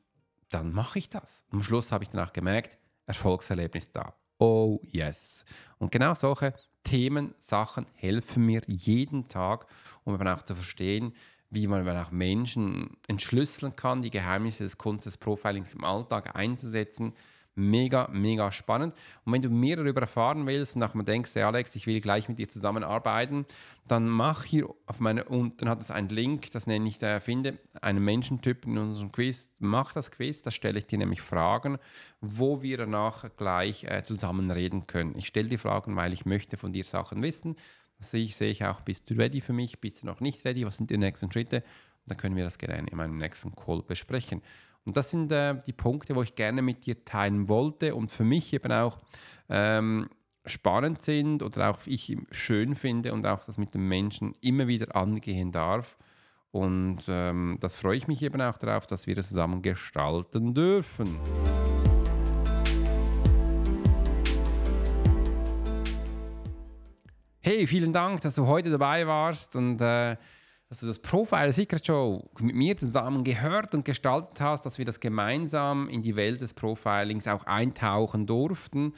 dann 0.53 0.71
mache 0.71 0.99
ich 0.99 1.09
das. 1.09 1.45
Am 1.51 1.63
Schluss 1.63 1.91
habe 1.91 2.03
ich 2.03 2.09
dann 2.09 2.25
auch 2.27 2.33
gemerkt, 2.33 2.77
Erfolgserlebnis 3.05 3.91
da. 3.91 4.13
Oh 4.37 4.79
yes. 4.83 5.45
Und 5.77 5.91
genau 5.91 6.13
solche 6.13 6.53
Themen, 6.83 7.35
Sachen 7.39 7.85
helfen 7.95 8.45
mir 8.45 8.61
jeden 8.67 9.27
Tag, 9.27 9.67
um 10.03 10.15
eben 10.15 10.27
auch 10.27 10.41
zu 10.43 10.55
verstehen, 10.55 11.13
wie 11.49 11.67
man 11.67 11.87
auch 11.87 12.11
Menschen 12.11 12.97
entschlüsseln 13.07 13.75
kann, 13.75 14.01
die 14.01 14.09
Geheimnisse 14.09 14.63
des 14.63 14.77
Kunst 14.77 15.05
des 15.05 15.17
Profilings 15.17 15.73
im 15.73 15.83
Alltag 15.83 16.35
einzusetzen, 16.35 17.13
Mega, 17.55 18.07
mega 18.13 18.49
spannend. 18.51 18.93
Und 19.25 19.33
wenn 19.33 19.41
du 19.41 19.49
mehr 19.49 19.75
darüber 19.75 20.01
erfahren 20.01 20.47
willst 20.47 20.77
und 20.77 20.83
auch 20.83 20.93
mal 20.93 21.03
denkst, 21.03 21.31
hey 21.33 21.43
Alex, 21.43 21.75
ich 21.75 21.85
will 21.85 21.99
gleich 21.99 22.29
mit 22.29 22.39
dir 22.39 22.47
zusammenarbeiten, 22.47 23.45
dann 23.87 24.07
mach 24.07 24.45
hier 24.45 24.69
auf 24.85 25.01
meine, 25.01 25.25
unten 25.25 25.67
hat 25.67 25.81
es 25.81 25.91
einen 25.91 26.07
Link, 26.07 26.51
das 26.51 26.65
nenne 26.65 26.87
ich, 26.87 26.97
da 26.97 27.19
finde 27.19 27.59
einen 27.81 28.03
Menschentyp 28.03 28.65
in 28.65 28.77
unserem 28.77 29.11
Quiz. 29.11 29.53
Mach 29.59 29.91
das 29.91 30.11
Quiz, 30.11 30.43
da 30.43 30.51
stelle 30.51 30.79
ich 30.79 30.87
dir 30.87 30.97
nämlich 30.97 31.21
Fragen, 31.21 31.77
wo 32.21 32.61
wir 32.61 32.77
danach 32.77 33.25
gleich 33.35 33.83
äh, 33.83 34.03
zusammen 34.05 34.49
reden 34.49 34.87
können. 34.87 35.17
Ich 35.17 35.27
stelle 35.27 35.49
die 35.49 35.57
Fragen, 35.57 35.97
weil 35.97 36.13
ich 36.13 36.25
möchte 36.25 36.55
von 36.55 36.71
dir 36.71 36.85
Sachen 36.85 37.21
wissen. 37.21 37.57
Das 37.97 38.11
sehe 38.11 38.23
ich, 38.23 38.37
sehe 38.37 38.49
ich 38.49 38.63
auch, 38.63 38.79
bist 38.79 39.09
du 39.09 39.15
ready 39.15 39.41
für 39.41 39.53
mich, 39.53 39.81
bist 39.81 40.01
du 40.01 40.07
noch 40.07 40.21
nicht 40.21 40.45
ready, 40.45 40.65
was 40.65 40.77
sind 40.77 40.89
die 40.89 40.97
nächsten 40.97 41.31
Schritte? 41.31 41.63
Dann 42.07 42.17
können 42.17 42.35
wir 42.35 42.43
das 42.43 42.57
gerne 42.57 42.87
in 42.89 42.97
meinem 42.97 43.17
nächsten 43.17 43.53
Call 43.55 43.83
besprechen. 43.83 44.41
Und 44.85 44.97
das 44.97 45.11
sind 45.11 45.31
äh, 45.31 45.55
die 45.67 45.73
Punkte, 45.73 46.15
wo 46.15 46.23
ich 46.23 46.33
gerne 46.33 46.63
mit 46.63 46.85
dir 46.85 47.05
teilen 47.05 47.47
wollte 47.47 47.93
und 47.93 48.11
für 48.11 48.23
mich 48.23 48.51
eben 48.51 48.71
auch 48.71 48.97
ähm, 49.47 50.09
spannend 50.47 51.03
sind 51.03 51.43
oder 51.43 51.69
auch 51.69 51.77
ich 51.85 52.17
schön 52.31 52.73
finde 52.73 53.13
und 53.13 53.27
auch 53.27 53.45
das 53.45 53.59
mit 53.59 53.75
den 53.75 53.87
Menschen 53.87 54.33
immer 54.41 54.67
wieder 54.67 54.95
angehen 54.95 55.51
darf. 55.51 55.97
Und 56.49 57.03
ähm, 57.07 57.57
das 57.59 57.75
freue 57.75 57.95
ich 57.95 58.07
mich 58.07 58.23
eben 58.23 58.41
auch 58.41 58.57
darauf, 58.57 58.87
dass 58.87 59.05
wir 59.05 59.13
das 59.13 59.29
zusammen 59.29 59.61
gestalten 59.61 60.55
dürfen. 60.55 61.19
Hey, 67.39 67.67
vielen 67.67 67.93
Dank, 67.93 68.21
dass 68.21 68.35
du 68.35 68.47
heute 68.47 68.71
dabei 68.71 69.05
warst 69.05 69.55
und 69.55 69.79
äh, 69.79 70.17
dass 70.71 70.79
du 70.79 70.87
das 70.87 70.99
Profile 70.99 71.51
Secret 71.51 71.85
Show 71.85 72.23
mit 72.39 72.55
mir 72.55 72.77
zusammen 72.77 73.25
gehört 73.25 73.75
und 73.75 73.83
gestaltet 73.83 74.39
hast, 74.39 74.65
dass 74.65 74.77
wir 74.77 74.85
das 74.85 75.01
gemeinsam 75.01 75.89
in 75.89 76.01
die 76.01 76.15
Welt 76.15 76.39
des 76.39 76.53
Profilings 76.53 77.27
auch 77.27 77.45
eintauchen 77.45 78.25
durften. 78.25 78.93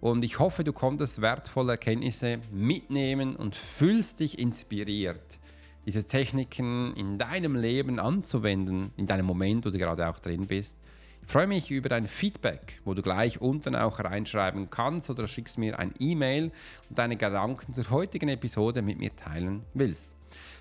Und 0.00 0.24
ich 0.24 0.38
hoffe, 0.38 0.64
du 0.64 0.72
konntest 0.72 1.20
wertvolle 1.20 1.72
Erkenntnisse 1.72 2.38
mitnehmen 2.50 3.36
und 3.36 3.54
fühlst 3.54 4.20
dich 4.20 4.38
inspiriert, 4.38 5.38
diese 5.84 6.04
Techniken 6.04 6.94
in 6.94 7.18
deinem 7.18 7.56
Leben 7.56 7.98
anzuwenden, 7.98 8.92
in 8.96 9.06
deinem 9.06 9.26
Moment, 9.26 9.66
wo 9.66 9.70
du 9.70 9.76
gerade 9.76 10.08
auch 10.08 10.20
drin 10.20 10.46
bist. 10.46 10.78
Ich 11.20 11.30
freue 11.30 11.46
mich 11.46 11.70
über 11.70 11.90
dein 11.90 12.08
Feedback, 12.08 12.80
wo 12.86 12.94
du 12.94 13.02
gleich 13.02 13.38
unten 13.38 13.76
auch 13.76 13.98
reinschreiben 13.98 14.70
kannst 14.70 15.10
oder 15.10 15.28
schickst 15.28 15.58
mir 15.58 15.78
ein 15.78 15.92
E-Mail 15.98 16.52
und 16.88 16.98
deine 16.98 17.16
Gedanken 17.18 17.74
zur 17.74 17.90
heutigen 17.90 18.30
Episode 18.30 18.80
mit 18.80 18.98
mir 18.98 19.14
teilen 19.14 19.66
willst. 19.74 20.17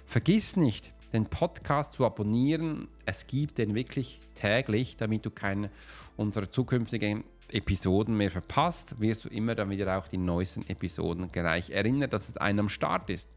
Vergiss 0.08 0.56
nicht, 0.56 0.94
den 1.12 1.26
Podcast 1.26 1.94
zu 1.94 2.06
abonnieren. 2.06 2.88
Es 3.06 3.28
gibt 3.28 3.58
den 3.58 3.76
wirklich 3.76 4.22
täglich, 4.36 4.96
damit 4.96 5.26
du 5.26 5.30
keine 5.30 5.70
unserer 6.16 6.50
zukünftigen 6.50 7.26
Episoden 7.50 8.16
mehr 8.16 8.32
verpasst, 8.32 9.02
wirst 9.02 9.26
du 9.26 9.30
immer 9.30 9.54
dann 9.54 9.70
wieder 9.70 9.98
auch 9.98 10.08
die 10.08 10.18
neuesten 10.18 10.68
Episoden 10.70 11.30
gleich 11.30 11.72
erinnert, 11.72 12.14
dass 12.14 12.30
es 12.30 12.38
einen 12.38 12.60
am 12.60 12.70
Start 12.70 13.10
ist. 13.10 13.30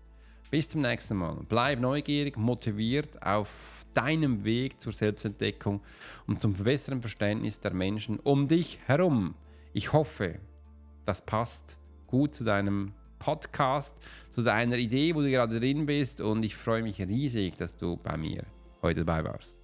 Bis 0.52 0.68
zum 0.68 0.82
nächsten 0.82 1.16
Mal. 1.16 1.38
Bleib 1.48 1.80
neugierig, 1.80 2.36
motiviert 2.36 3.20
auf 3.20 3.84
deinem 3.92 4.44
Weg 4.44 4.80
zur 4.80 4.92
Selbstentdeckung 4.92 5.80
und 6.28 6.40
zum 6.40 6.54
besseren 6.54 7.00
Verständnis 7.00 7.58
der 7.58 7.74
Menschen 7.74 8.20
um 8.20 8.46
dich 8.46 8.78
herum. 8.86 9.34
Ich 9.72 9.92
hoffe, 9.92 10.38
das 11.04 11.20
passt 11.20 11.78
gut 12.06 12.36
zu 12.36 12.44
deinem 12.44 12.92
Podcast, 13.20 13.96
zu 14.30 14.42
deiner 14.42 14.76
Idee, 14.76 15.14
wo 15.14 15.20
du 15.20 15.30
gerade 15.30 15.60
drin 15.60 15.86
bist. 15.86 16.20
Und 16.20 16.42
ich 16.42 16.56
freue 16.56 16.82
mich 16.82 17.00
riesig, 17.00 17.56
dass 17.56 17.76
du 17.76 17.96
bei 17.96 18.16
mir 18.16 18.44
heute 18.82 19.04
dabei 19.04 19.22
warst. 19.22 19.58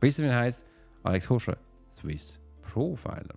Bis 0.00 0.18
es 0.18 0.32
heißt 0.32 0.66
Alex 1.04 1.30
Huscher, 1.30 1.56
Swiss 1.94 2.40
Profiler. 2.62 3.36